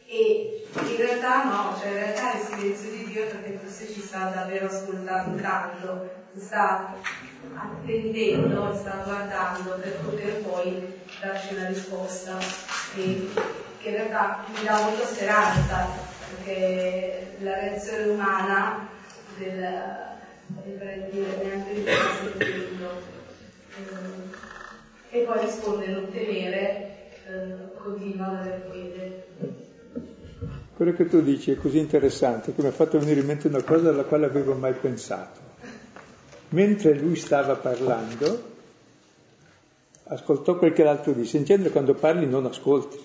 [0.09, 4.29] E in realtà no, cioè in realtà il silenzio di Dio perché forse ci sta
[4.33, 6.95] davvero ascoltando, sta
[7.53, 12.37] attendendo, sta guardando per poter poi darci una risposta
[12.95, 13.29] che,
[13.79, 15.87] che in realtà mi dà molta speranza,
[16.29, 18.87] perché la reazione umana
[19.37, 19.77] del,
[20.63, 23.15] del dire neanche di cosa sentendo
[25.09, 29.26] e poi risponde non temere, eh, continua ad avere fede.
[30.77, 33.63] Quello che tu dici è così interessante che mi ha fatto venire in mente una
[33.63, 35.39] cosa alla quale avevo mai pensato.
[36.49, 38.43] Mentre lui stava parlando,
[40.03, 41.37] ascoltò quel che l'altro disse.
[41.37, 42.95] In genere quando parli non ascolti.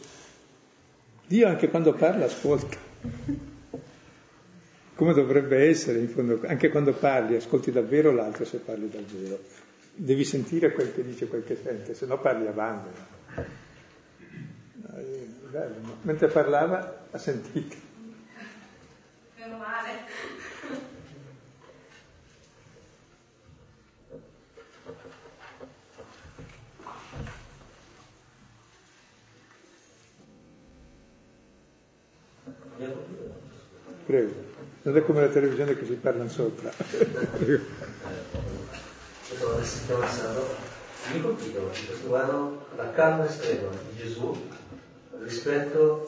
[1.26, 2.76] Dio anche quando parla ascolta.
[4.94, 9.40] Come dovrebbe essere, in fondo, anche quando parli, ascolti davvero l'altro se parli davvero.
[9.94, 13.60] Devi sentire quel che dice, quel che sente, se no parli abbandona
[14.92, 15.96] bello, no?
[16.02, 17.76] mentre parlava ha sentito.
[19.36, 20.40] Meno male.
[34.04, 34.32] Prego,
[34.82, 36.70] non è come la televisione che si parlano sopra.
[36.70, 37.64] Prego.
[41.10, 44.34] Mi in questo brano la calma estrema di Gesù
[45.20, 46.06] rispetto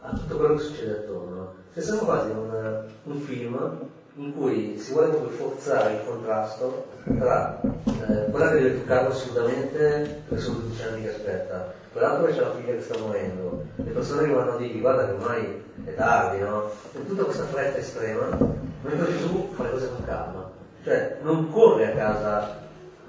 [0.00, 1.54] a tutto quello che succede attorno.
[1.72, 7.60] Cioè siamo quasi un, un film in cui si vuole proprio forzare il contrasto tra
[7.62, 12.40] eh, quella che deve toccare assolutamente perché sono 12 anni che aspetta, quell'altro che c'è
[12.40, 15.94] la figlia che sta morendo, le persone che vanno a dirgli guarda che ormai è
[15.94, 16.70] tardi, no?
[16.92, 18.28] E tutta questa fretta estrema,
[18.82, 20.48] mentre Gesù fa le cose con calma,
[20.84, 22.56] cioè non corre a casa,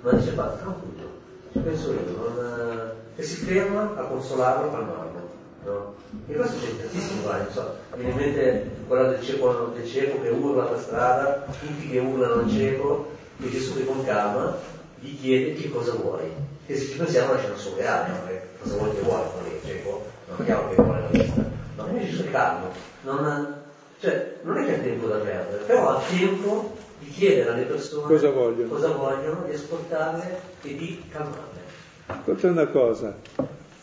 [0.01, 1.09] ma dice va tranquillo,
[1.51, 5.29] ci penso io, non, e si ferma a consolarlo, a calmarlo.
[5.63, 5.95] No?
[6.27, 10.29] E questo c'è tantissimo, guarda, so, mi in mente quella del cieco, del cieco che
[10.29, 13.07] urla per strada, tutti che urlano al cieco,
[13.41, 14.55] e Gesù che con calma
[14.99, 16.31] gli chiede che cosa vuoi.
[16.67, 18.17] E se ci pensiamo la scena surreale, no?
[18.61, 21.43] cosa vuoi che vuoi, poi il cieco non è chiaro che vuole la vista.
[21.75, 22.67] Ma invece Gesù è calmo,
[23.01, 23.55] non,
[23.99, 28.07] cioè, non è che ha tempo da perdere, però ha tempo di chiedere alle persone
[28.07, 31.64] cosa vogliono, cosa vogliono di ascoltarle e di calmarle.
[32.07, 33.17] Ascolta una cosa,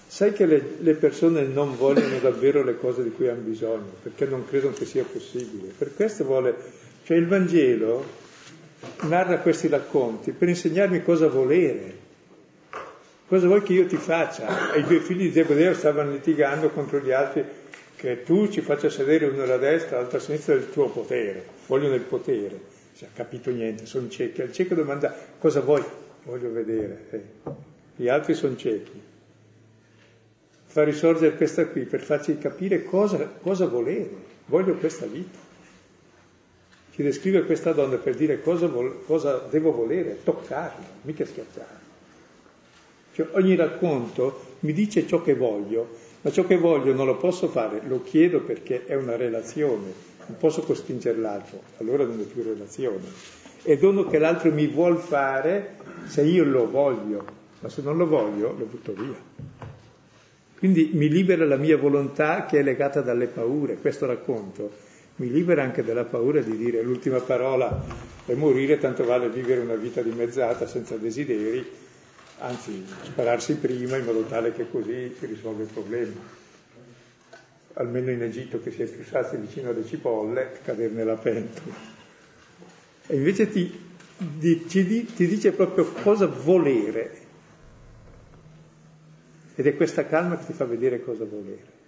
[0.06, 4.26] sai che le, le, persone non vogliono davvero le cose di cui hanno bisogno, perché
[4.26, 5.72] non credono che sia possibile.
[5.76, 6.54] Per questo vuole,
[7.02, 8.04] cioè il Vangelo
[9.02, 11.98] narra questi racconti per insegnarmi cosa volere.
[13.26, 14.76] Cosa vuoi che io ti faccia?
[14.76, 17.44] I due figli di Zebedeo stavano litigando contro gli altri
[17.96, 21.44] che tu ci faccia sedere uno alla destra, l'altro a sinistra del tuo potere.
[21.66, 22.60] Vogliono il potere.
[22.92, 24.42] Si ha capito niente, sono ciechi.
[24.42, 25.82] Al cieco domanda cosa vuoi?
[26.24, 27.06] Voglio vedere.
[27.10, 29.00] Eh gli altri sono ciechi.
[30.64, 34.10] Fa risorgere questa qui per farci capire cosa, cosa volere.
[34.46, 35.38] Voglio questa vita.
[36.92, 41.80] Ci descrive questa donna per dire cosa, vol- cosa devo volere, toccarla, mica schiacciarla.
[43.14, 45.88] Cioè, ogni racconto mi dice ciò che voglio,
[46.22, 49.92] ma ciò che voglio non lo posso fare, lo chiedo perché è una relazione,
[50.26, 53.04] non posso costringere l'altro, allora non è più relazione.
[53.62, 55.76] E dono che l'altro mi vuol fare
[56.06, 57.24] se io lo voglio,
[57.62, 59.16] ma se non lo voglio lo butto via.
[60.58, 65.62] Quindi mi libera la mia volontà che è legata dalle paure, questo racconto mi libera
[65.62, 67.84] anche dalla paura di dire l'ultima parola
[68.24, 71.64] è morire, tanto vale vivere una vita dimezzata senza desideri,
[72.38, 76.40] anzi spararsi prima in modo tale che così si risolve il problema.
[77.74, 81.74] Almeno in Egitto che si è strisciati vicino alle cipolle, cadere nella pentola.
[83.06, 83.72] E invece ti,
[84.38, 87.18] ti, ti dice proprio cosa volere,
[89.54, 91.80] ed è questa calma che ti fa vedere cosa volere.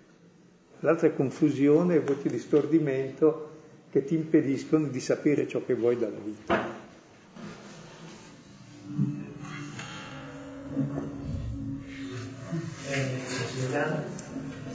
[0.81, 3.51] L'altra è confusione e voci di stordimento
[3.91, 6.83] che ti impediscono di sapere ciò che vuoi dalla vita.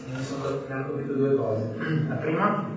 [0.07, 1.73] Mi hanno capito due cose.
[2.07, 2.67] La prima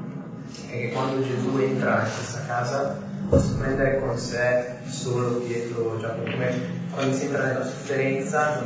[0.69, 6.31] è che quando Gesù entra in questa casa posso prendere con sé solo Pietro Giacomo,
[6.31, 8.63] come quando si entra nella sofferenza,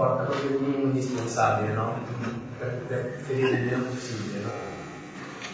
[0.00, 1.98] porta proprio il minimo indispensabile, no?
[2.58, 4.50] Per, ferire il meno possibile, no?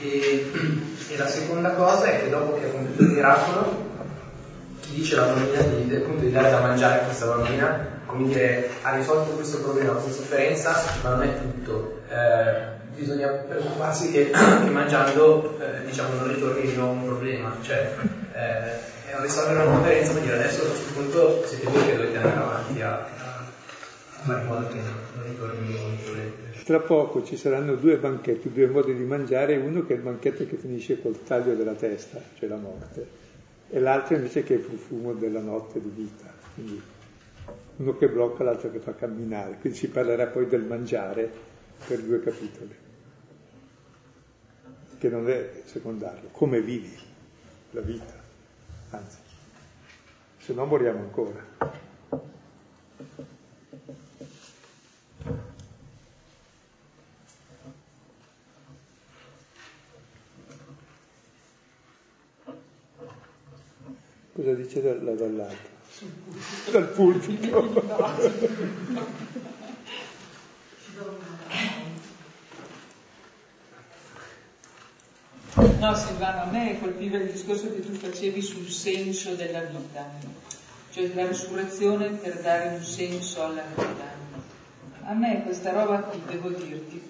[0.01, 0.51] E,
[1.09, 3.85] e, la seconda cosa è che dopo che ha compiuto il miracolo,
[4.91, 8.95] dice la bambina di, appunto, di dare da mangiare a questa bambina, come dire, ha
[8.95, 12.01] risolto questo problema, questa sofferenza, ma non è tutto.
[12.09, 17.57] Eh, bisogna preoccuparsi che, che mangiando eh, diciamo, non ritorni di nuovo un problema.
[17.63, 17.95] Cioè,
[18.33, 22.37] eh, risolvere una conferenza vuol dire adesso a questo punto siete voi che dovete andare
[22.37, 23.07] avanti a,
[26.65, 30.47] Tra poco ci saranno due banchetti, due modi di mangiare, uno che è il banchetto
[30.47, 33.07] che finisce col taglio della testa, cioè la morte,
[33.71, 36.33] e l'altro invece che è il profumo della notte di vita.
[36.55, 36.83] Quindi
[37.77, 39.59] uno che blocca, l'altro che fa camminare.
[39.61, 41.31] Quindi si parlerà poi del mangiare
[41.87, 42.75] per due capitoli,
[44.99, 46.97] che non è secondario, come vivi
[47.71, 48.15] la vita,
[48.91, 49.19] anzi,
[50.39, 51.85] se no moriamo ancora.
[64.57, 65.75] Dice da, dall'alto?
[66.71, 67.85] Dal pulpito.
[75.79, 80.11] No Silvano, a me colpiva il discorso che tu facevi sul senso della vita,
[80.91, 84.15] cioè la risurrezione per dare un senso alla vita.
[85.03, 87.01] A me questa roba qui, devo dirti,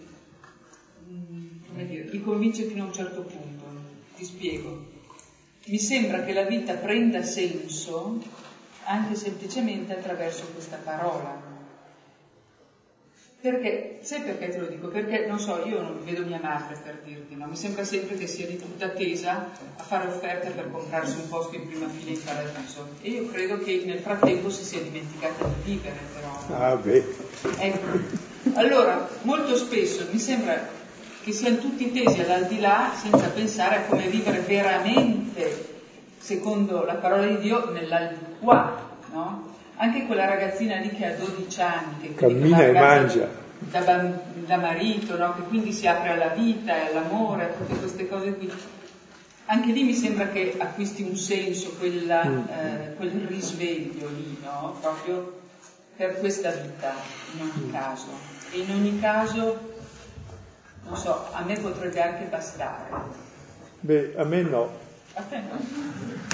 [1.09, 3.65] mm, come dire, mi convince fino a un certo punto,
[4.17, 4.95] ti spiego.
[5.69, 8.19] Mi sembra che la vita prenda senso
[8.85, 11.55] anche semplicemente attraverso questa parola.
[13.41, 14.89] Perché, sai perché te lo dico?
[14.89, 17.47] Perché, non so, io non vedo mia madre per dirti, no?
[17.47, 21.57] Mi sembra sempre che sia di tutta tesa a fare offerte per comprarsi un posto
[21.57, 22.89] in prima fila in paradiso.
[23.03, 26.59] E io credo che nel frattempo si sia dimenticata di vivere, però.
[26.59, 27.05] Ah, beh.
[27.59, 27.99] Ecco.
[28.55, 30.76] Allora, molto spesso mi sembra
[31.27, 35.75] che siano tutti tesi all'aldilà senza pensare a come vivere veramente,
[36.19, 39.55] secondo la parola di Dio, nell'aldilà, no?
[39.75, 43.29] Anche quella ragazzina lì che ha 12 anni, che cammina e mangia.
[43.59, 45.35] Da, da marito, no?
[45.35, 48.53] che quindi si apre alla vita e all'amore, a tutte queste cose qui.
[49.47, 52.39] Anche lì mi sembra che acquisti un senso quella, mm.
[52.49, 54.77] eh, quel risveglio lì, no?
[54.81, 55.41] proprio
[55.97, 56.95] per questa vita,
[57.35, 58.07] in ogni caso.
[58.53, 59.75] E in ogni caso
[60.87, 62.91] non so, a me potrebbe anche bastare.
[63.81, 64.85] Beh, a me no.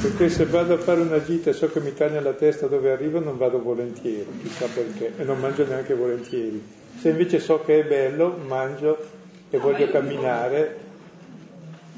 [0.01, 2.91] Perché se vado a fare una gita e so che mi taglia la testa dove
[2.91, 6.63] arrivo non vado volentieri, chissà perché, e non mangio neanche volentieri.
[6.99, 8.99] Se invece so che è bello, mangio
[9.49, 10.81] e no, voglio camminare.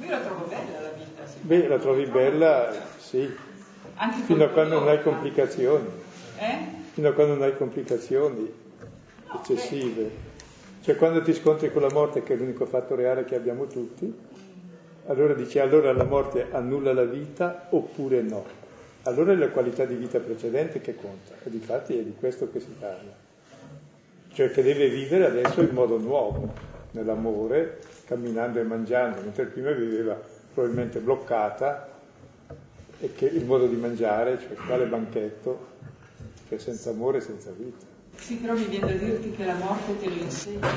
[0.00, 1.26] Io la trovo bella la vita.
[1.26, 1.38] Sì.
[1.40, 3.34] Beh, la trovi bella, sì.
[3.96, 5.86] Anche Fino a quando non hai complicazioni.
[6.38, 6.58] Eh?
[6.92, 8.52] Fino a quando non hai complicazioni
[9.34, 10.02] eccessive.
[10.02, 10.33] Beh.
[10.84, 14.14] Cioè quando ti scontri con la morte, che è l'unico fatto reale che abbiamo tutti,
[15.06, 18.44] allora dici allora la morte annulla la vita oppure no.
[19.04, 22.60] Allora è la qualità di vita precedente che conta, e difatti è di questo che
[22.60, 23.14] si parla.
[24.30, 26.52] Cioè che deve vivere adesso in modo nuovo,
[26.90, 30.20] nell'amore, camminando e mangiando, mentre prima viveva
[30.52, 31.88] probabilmente bloccata
[33.00, 35.66] e che il modo di mangiare, cioè quale banchetto,
[36.46, 37.93] cioè senza amore e senza vita.
[38.16, 40.68] Sì, però mi viene da dirti che la morte te lo insegna.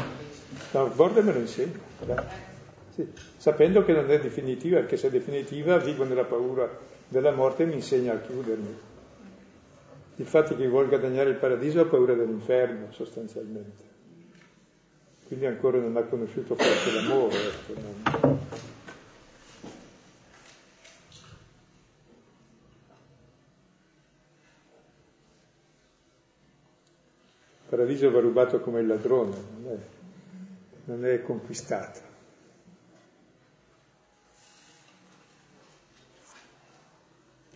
[0.72, 1.80] La morte me lo insegna,
[2.93, 3.07] sì.
[3.38, 6.69] sapendo che non è definitiva, perché se è definitiva vivo nella paura
[7.07, 8.76] della morte e mi insegna a chiudermi.
[10.15, 13.84] Infatti chi vuole guadagnare il paradiso ha paura dell'inferno, sostanzialmente.
[15.27, 17.35] Quindi ancora non ha conosciuto forse l'amore.
[17.35, 18.39] Ecco, non...
[27.69, 29.77] paradiso va rubato come il ladrone, non è,
[30.85, 31.99] non è conquistato.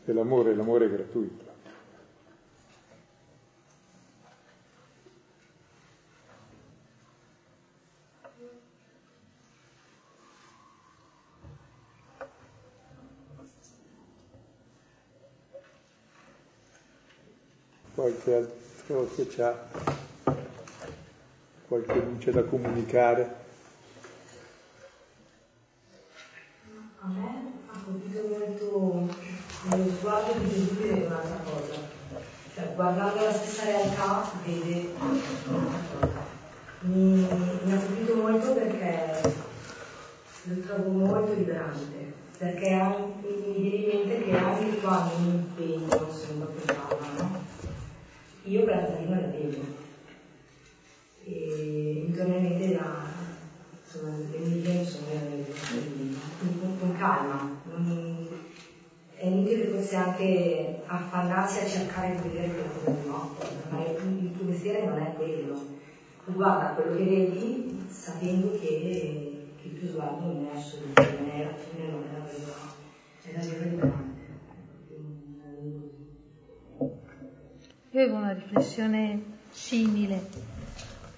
[0.04, 1.50] E l'amore, l'amore è gratuito.
[17.94, 18.71] Qualche altro
[19.16, 19.56] che c'ha
[21.72, 23.36] qualche luce da comunicare?
[27.00, 29.08] A me ha colpito molto
[29.70, 31.80] nello sguardo di Gesù vede un'altra cosa.
[32.54, 34.90] Cioè, guardando la stessa realtà vede.
[36.82, 37.26] Mi,
[37.64, 39.22] mi ha colpito molto perché
[40.44, 46.12] lo trovo molto liberante, perché anche, mi viene in mente che anche quando mi impegno,
[46.12, 47.40] se uno pensava, no?
[48.44, 49.80] Io quella carina la vedo
[52.74, 53.06] la,
[53.84, 55.06] insomma, le mie sono
[55.70, 57.60] quindi con, con calma.
[57.66, 58.28] Non,
[59.16, 63.36] è inutile forse anche affannarsi a cercare di vedere quello che no,
[63.70, 65.54] ma il tuo mestiere non è quello.
[65.54, 65.70] Tu
[66.26, 71.54] guarda quello che vedi sapendo che, il tuo sguardo non è assoluto, non è alla
[71.56, 72.76] fine non è la verità,
[73.24, 74.10] è la verità.
[77.94, 80.30] Io avevo una riflessione simile.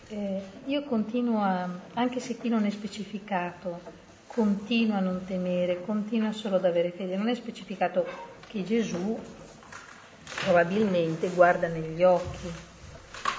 [0.08, 3.80] Eh, io continuo a, anche se qui non è specificato,
[4.28, 7.16] continuo a non temere, continuo solo ad avere fede.
[7.16, 8.06] Non è specificato
[8.48, 9.20] che Gesù
[10.44, 12.52] probabilmente guarda negli occhi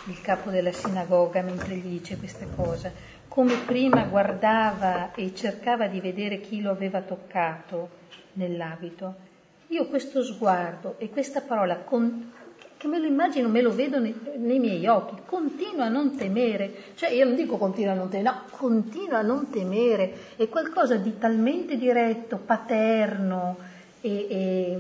[0.07, 2.93] il capo della sinagoga mentre gli dice questa cosa,
[3.29, 8.03] come prima guardava e cercava di vedere chi lo aveva toccato
[8.35, 9.33] nell'abito.
[9.69, 12.33] Io questo sguardo e questa parola con,
[12.77, 16.93] che me lo immagino, me lo vedo nei, nei, miei occhi, continua a non temere,
[16.95, 20.97] cioè io non dico continua a non temere, no, continua a non temere, è qualcosa
[20.97, 23.57] di talmente diretto, paterno,
[24.03, 24.79] e, e,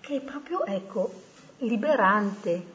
[0.00, 1.12] che è proprio, ecco,
[1.58, 2.69] liberante,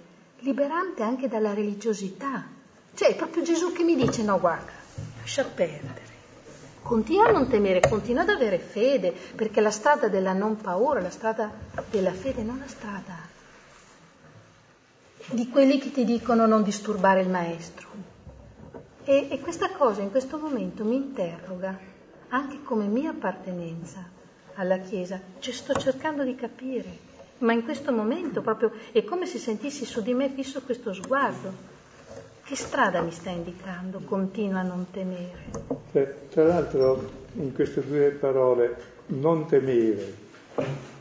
[0.46, 2.46] liberante anche dalla religiosità.
[2.94, 4.72] Cioè è proprio Gesù che mi dice no guarda,
[5.20, 6.14] lascia perdere.
[6.84, 11.10] Continua a non temere, continua ad avere fede, perché la strada della non paura, la
[11.10, 11.52] strada
[11.90, 13.34] della fede, non la strada
[15.32, 17.88] di quelli che ti dicono non disturbare il maestro.
[19.04, 21.76] E, e questa cosa in questo momento mi interroga
[22.30, 24.08] anche come mia appartenenza
[24.54, 25.20] alla Chiesa.
[25.40, 27.05] Cioè, sto cercando di capire,
[27.40, 31.74] ma in questo momento proprio è come se sentissi su di me fisso questo sguardo.
[32.44, 34.00] Che strada mi sta indicando?
[34.06, 35.34] Continua a non temere.
[35.92, 38.76] Cioè, tra l'altro, in queste due parole,
[39.08, 40.24] non temere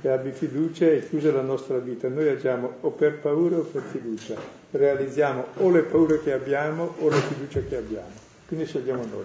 [0.01, 2.09] e abbi fiducia e chiusa la nostra vita.
[2.09, 4.35] Noi agiamo o per paura o per fiducia,
[4.71, 8.13] realizziamo o le paure che abbiamo o la fiducia che abbiamo.
[8.47, 9.25] Quindi scegliamo noi.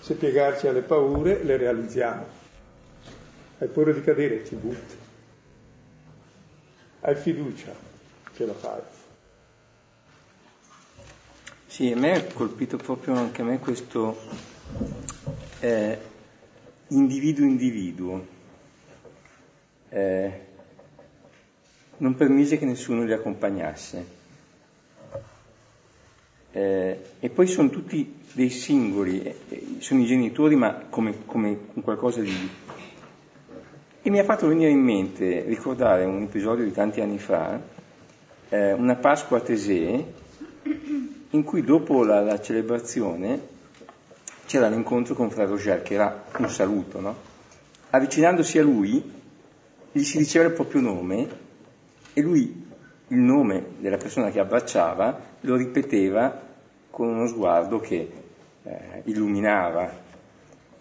[0.00, 2.24] Se piegarci alle paure, le realizziamo.
[3.58, 5.01] Hai paura di cadere, ti butti.
[7.04, 7.74] Hai fiducia,
[8.32, 8.80] ce la fai.
[11.66, 14.16] Sì, a me ha colpito proprio anche a me questo
[15.58, 15.98] eh,
[16.86, 18.24] individuo-individuo
[19.88, 20.40] eh,
[21.96, 24.06] non permise che nessuno li accompagnasse.
[26.52, 32.20] Eh, e poi sono tutti dei singoli, eh, sono i genitori ma come, come qualcosa
[32.20, 32.48] di...
[34.04, 37.60] E mi ha fatto venire in mente, ricordare un episodio di tanti anni fa,
[38.48, 40.04] eh, una Pasqua a Tesè,
[41.30, 43.40] in cui dopo la, la celebrazione
[44.44, 47.14] c'era l'incontro con Fra Roger, che era un saluto, no?
[47.90, 49.08] Avvicinandosi a lui,
[49.92, 51.28] gli si diceva il proprio nome
[52.12, 52.66] e lui
[53.06, 56.40] il nome della persona che abbracciava lo ripeteva
[56.90, 58.10] con uno sguardo che
[58.64, 59.92] eh, illuminava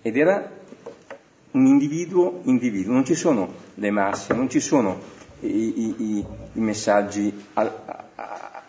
[0.01, 0.59] ed era
[1.51, 4.99] un individuo individuo, non ci sono le masse, non ci sono
[5.41, 7.61] i, i, i, messaggi a,
[8.15, 8.63] a,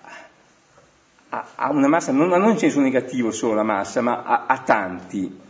[1.29, 5.41] a, a, una massa, non, non in senso negativo solo la massa, ma a, tanti.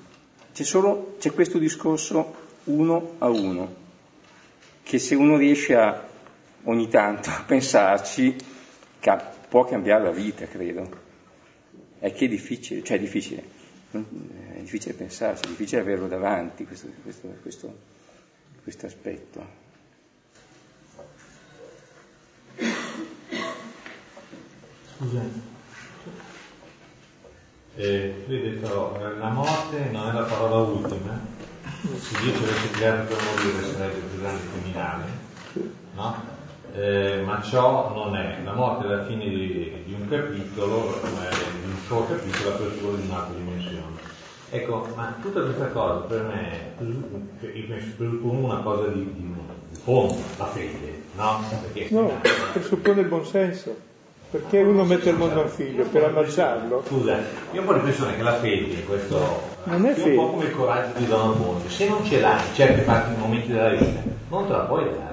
[0.52, 2.34] C'è solo, c'è questo discorso
[2.64, 3.80] uno a uno
[4.82, 6.04] che se uno riesce a,
[6.64, 8.36] ogni tanto a pensarci,
[9.48, 11.10] può cambiare la vita, credo.
[11.98, 13.42] È che è difficile, cioè è difficile,
[13.98, 17.78] è difficile pensarci, è difficile averlo davanti, questo, questo, questo,
[18.62, 19.60] questo aspetto.
[24.96, 25.50] Scusate.
[27.74, 31.18] Eh, tu hai detto la morte non è la parola ultima,
[31.98, 35.04] si dice che gli altri per morire sarebbe più grande criminale,
[35.94, 36.31] no?
[36.74, 41.70] Eh, ma ciò non è, la morte è la fine di, di un capitolo, di
[41.70, 44.10] un suo capitolo, l'apertura di un'altra dimensione.
[44.48, 46.72] Ecco, ma tutta questa cosa per me,
[47.96, 49.34] presuppone una cosa di, di,
[49.68, 51.44] di fondo, la fede, no?
[51.60, 52.10] Perché no,
[52.52, 53.76] presuppone il buonsenso.
[54.30, 56.84] Perché uno mette al mondo un figlio per ammazzarlo?
[56.86, 57.18] Scusa,
[57.52, 60.98] io ho l'impressione che la fede, questo non è, è un po' come il coraggio
[60.98, 64.00] di Don Monte, se non ce l'hai in certi momenti della vita,
[64.30, 65.11] non te la puoi dare.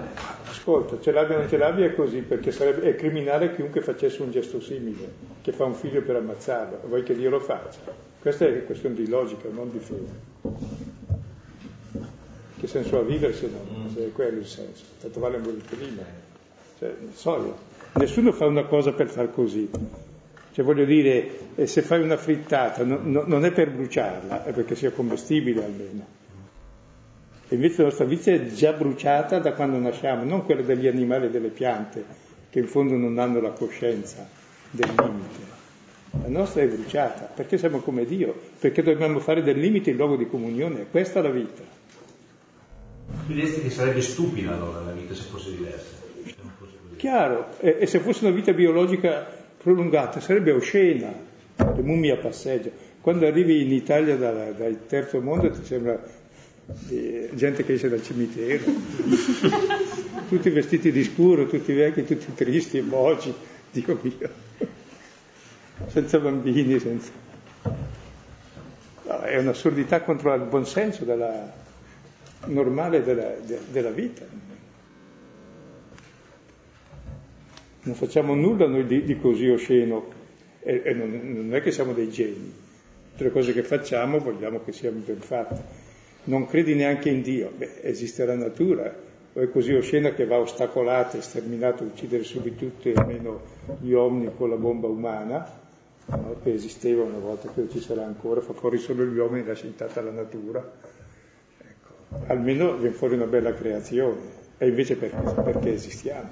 [0.69, 4.21] Ascolta, ce l'abbia o non ce l'abbia è così, perché sarebbe, è criminale chiunque facesse
[4.21, 7.79] un gesto simile, che fa un figlio per ammazzarlo, vuoi che Dio lo faccia?
[8.19, 10.27] Questa è questione di logica, non di fede.
[12.59, 14.83] Che senso ha vivere se non, se è quello il senso?
[15.01, 16.03] Tanto vale un prima.
[16.77, 17.57] Cioè, solito.
[17.93, 19.69] Nessuno fa una cosa per far così.
[20.51, 24.51] Cioè voglio dire, eh, se fai una frittata no, no, non è per bruciarla, è
[24.51, 26.18] perché sia commestibile almeno.
[27.51, 31.25] E invece la nostra vita è già bruciata da quando nasciamo, non quella degli animali
[31.25, 32.05] e delle piante,
[32.47, 34.27] che in fondo non hanno la coscienza
[34.69, 35.57] del limite.
[36.21, 40.15] La nostra è bruciata, perché siamo come Dio, perché dobbiamo fare del limite il luogo
[40.15, 41.63] di comunione, questa è la vita.
[43.25, 45.97] Tu diresti che sarebbe stupida allora la vita se fosse diversa.
[46.97, 49.25] Chiaro, e, e se fosse una vita biologica
[49.57, 51.11] prolungata sarebbe oscena,
[51.55, 52.69] le mummie a passeggio.
[53.01, 55.99] Quando arrivi in Italia dal, dal terzo mondo ti sembra
[57.33, 58.63] gente che esce dal cimitero,
[60.27, 63.33] tutti vestiti di scuro, tutti vecchi, tutti tristi e moci,
[63.71, 64.29] Dio mio,
[65.87, 67.11] senza bambini, senza...
[69.03, 71.51] No, è un'assurdità contro il buonsenso della,
[72.45, 74.25] normale della, de, della vita.
[77.81, 80.17] Non facciamo nulla noi di, di così osceno
[80.61, 82.53] e, e non, non, è che siamo dei geni.
[83.11, 85.78] Tutte le cose che facciamo vogliamo che siano ben fatte.
[86.29, 87.51] Non credi neanche in Dio.
[87.55, 88.93] Beh, esiste la natura,
[89.33, 93.41] o è così oscena che va ostacolata, sterminata, uccidere subito tutti, almeno
[93.79, 95.59] gli uomini con la bomba umana,
[96.05, 96.35] no?
[96.43, 100.01] che esisteva una volta, credo ci sarà ancora, fa fuori solo gli uomini, lascia intatta
[100.01, 100.71] la natura.
[101.57, 102.25] Ecco.
[102.27, 104.37] Almeno viene fuori una bella creazione.
[104.57, 106.29] E invece perché, perché esistiamo?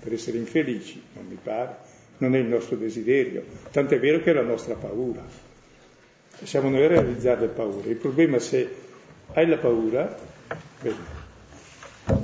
[0.00, 4.34] Per essere infelici, non mi pare non è il nostro desiderio, tant'è vero che è
[4.34, 5.22] la nostra paura.
[6.42, 7.90] Siamo noi a realizzare le paure.
[7.90, 8.68] Il problema è se
[9.32, 10.16] hai la paura,
[10.80, 10.96] bene,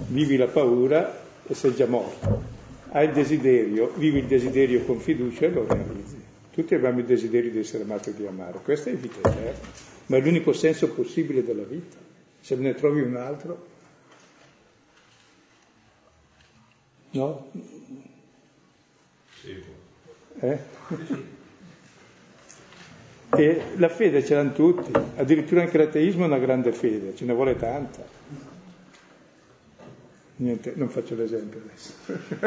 [0.09, 2.59] vivi la paura e sei già morto.
[2.91, 6.23] Hai il desiderio, vivi il desiderio con fiducia e lo realizzi.
[6.53, 8.59] Tutti abbiamo il desiderio di essere amato e di amare.
[8.63, 9.69] Questa è vita eterna,
[10.07, 11.97] ma è l'unico senso possibile della vita.
[12.41, 13.67] Se ne trovi un altro,
[17.11, 17.51] no?
[19.41, 19.63] Sì.
[20.41, 20.59] Eh?
[23.37, 27.33] E la fede ce l'hanno tutti, addirittura anche l'ateismo è una grande fede, ce ne
[27.33, 28.03] vuole tanta.
[30.37, 31.93] Niente, non faccio l'esempio adesso,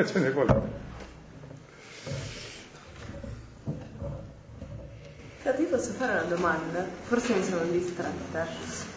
[0.12, 0.92] ce ne vuole.
[5.56, 6.86] Ti posso fare una domanda?
[7.04, 8.48] Forse mi sono distratta.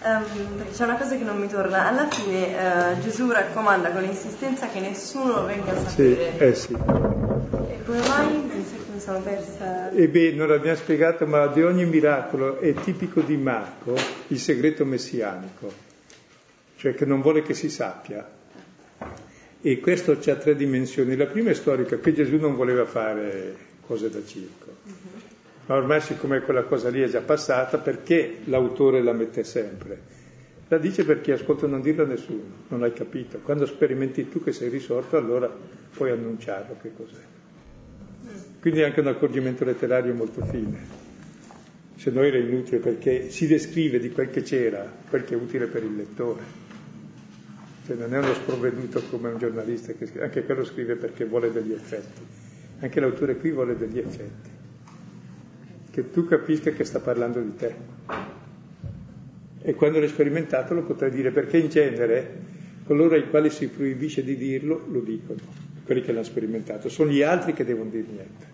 [0.05, 1.89] Um, perché c'è una cosa che non mi torna.
[1.89, 6.33] Alla fine uh, Gesù raccomanda con insistenza che nessuno venga a sapere.
[6.37, 6.73] Sì, eh sì.
[6.73, 8.49] E come mai
[9.07, 9.91] sono persa?
[9.93, 13.95] E beh, non l'abbiamo spiegato, ma di ogni miracolo è tipico di Marco
[14.29, 15.73] il segreto messianico,
[16.77, 18.29] cioè che non vuole che si sappia.
[19.61, 21.17] E questo ha tre dimensioni.
[21.17, 24.75] La prima è storica, che Gesù non voleva fare cose da circo.
[25.67, 30.15] Ma ormai siccome quella cosa lì è già passata, perché l'autore la mette sempre?
[30.69, 33.39] La dice perché ascolta non dirlo a nessuno, non hai capito.
[33.39, 35.49] Quando sperimenti tu che sei risorto, allora
[35.93, 37.36] puoi annunciarlo che cos'è.
[38.61, 41.05] Quindi è anche un accorgimento letterario molto fine.
[41.97, 45.67] Se no era inutile perché si descrive di quel che c'era, quel che è utile
[45.67, 46.43] per il lettore.
[47.87, 51.53] Cioè non è uno sprovveduto come un giornalista che scrive, anche quello scrive perché vuole
[51.53, 52.21] degli effetti.
[52.81, 54.57] Anche l'autore qui vuole degli effetti
[55.97, 57.75] che tu capisca che sta parlando di te.
[59.63, 62.41] E quando l'hai sperimentato lo potrai dire, perché in genere
[62.85, 65.39] coloro ai quali si proibisce di dirlo lo dicono,
[65.87, 68.47] quelli che l'hanno sperimentato, sono gli altri che devono dire niente.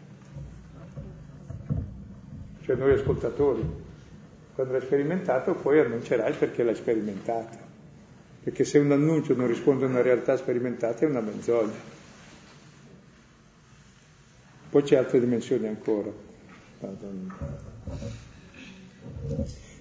[2.60, 3.64] Cioè noi ascoltatori,
[4.54, 7.70] quando l'hai sperimentato poi annuncerai perché l'hai sperimentato.
[8.44, 12.00] Perché se un annuncio non risponde a una realtà sperimentata è una menzogna.
[14.68, 16.10] Poi c'è altre dimensioni ancora.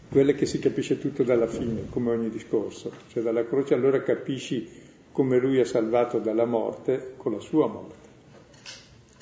[0.10, 4.90] Quelle che si capisce tutto dalla fine, come ogni discorso, cioè dalla croce allora capisci
[5.12, 7.96] come lui ha salvato dalla morte con la sua morte,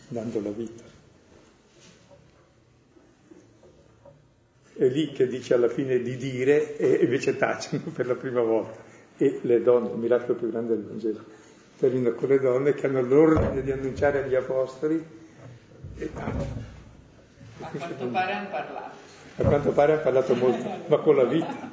[0.07, 0.83] dando la vita.
[4.75, 8.87] È lì che dice alla fine di dire e invece tacciono per la prima volta.
[9.17, 11.23] E le donne, il miracolo più grande del Vangelo,
[11.77, 15.03] termina con le donne che hanno l'ordine di annunciare agli apostoli
[15.97, 16.63] e tacciono.
[17.59, 18.95] A quanto pare hanno parlato.
[19.35, 21.71] A quanto pare hanno parlato molto, ma con la vita.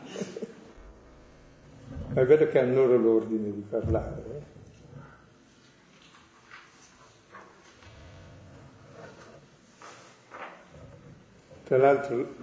[2.13, 4.23] Ma è vero che hanno loro l'ordine di parlare.
[4.29, 4.55] Eh?
[11.65, 12.35] Tra l'altro,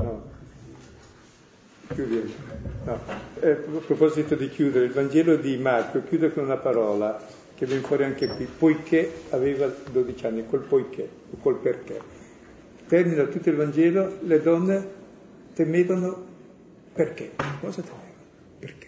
[0.00, 0.22] no,
[1.88, 2.30] chiudiamo.
[2.84, 2.98] No.
[3.40, 7.20] Eh, a proposito di chiudere, il Vangelo di Marco chiude con una parola
[7.54, 12.00] che viene fuori anche qui, poiché aveva 12 anni, col poiché, o col perché.
[12.86, 14.86] Termina tutto il Vangelo, le donne
[15.54, 16.30] temevano
[16.92, 17.32] perché.
[17.60, 18.10] Cosa temevano?
[18.58, 18.86] Perché?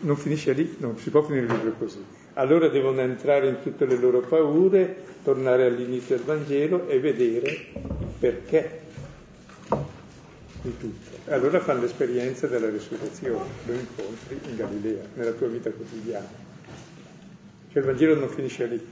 [0.00, 2.04] Non finisce lì, non si può finire il libro così.
[2.34, 8.14] Allora devono entrare in tutte le loro paure, tornare all'inizio del Vangelo e vedere il
[8.18, 8.80] perché
[10.62, 11.30] di tutto.
[11.30, 16.28] Allora fanno l'esperienza della risurrezione, lo incontri in Galilea, nella tua vita quotidiana.
[17.70, 18.86] Cioè il Vangelo non finisce lì,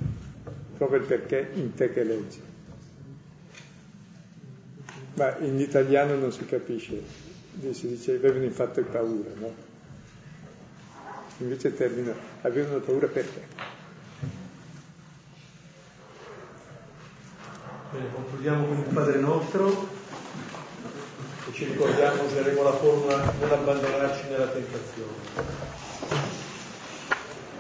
[0.76, 2.49] proprio il perché in te che leggi.
[5.20, 7.02] Ma in italiano non si capisce,
[7.72, 9.52] si dice avevano infatti paura, no?
[11.36, 13.42] Invece termina, avevano paura perché.
[17.92, 19.88] Bene, concludiamo con il Padre nostro
[21.50, 25.12] e ci ricordiamo, useremo la formula non abbandonarci nella tentazione.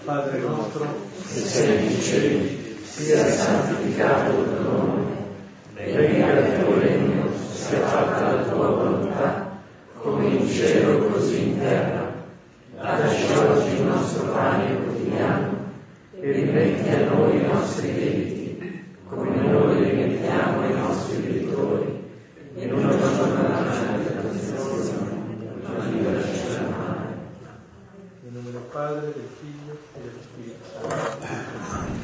[0.02, 5.16] Padre nostro, che sei in cieli, sia santificato il tuo nome,
[5.74, 7.09] venga il tuo regno,
[7.70, 9.48] sia fatta la tua volontà,
[10.02, 12.12] come in cielo così in terra.
[12.74, 15.56] Dacci oggi il nostro pane quotidiano
[16.18, 22.08] e rimetti a noi i nostri debiti, come noi rimettiamo ai nostri debitori,
[22.56, 24.90] e non ci abbandonare nella tentazione,
[25.62, 27.06] ma liberaci dal male.
[28.22, 31.98] Nel nome del Padre, del Figlio e dello Spirito Santo.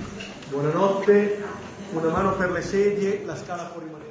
[0.49, 1.45] Buonanotte,
[1.91, 4.06] una mano per le sedie, la scala può rimanere.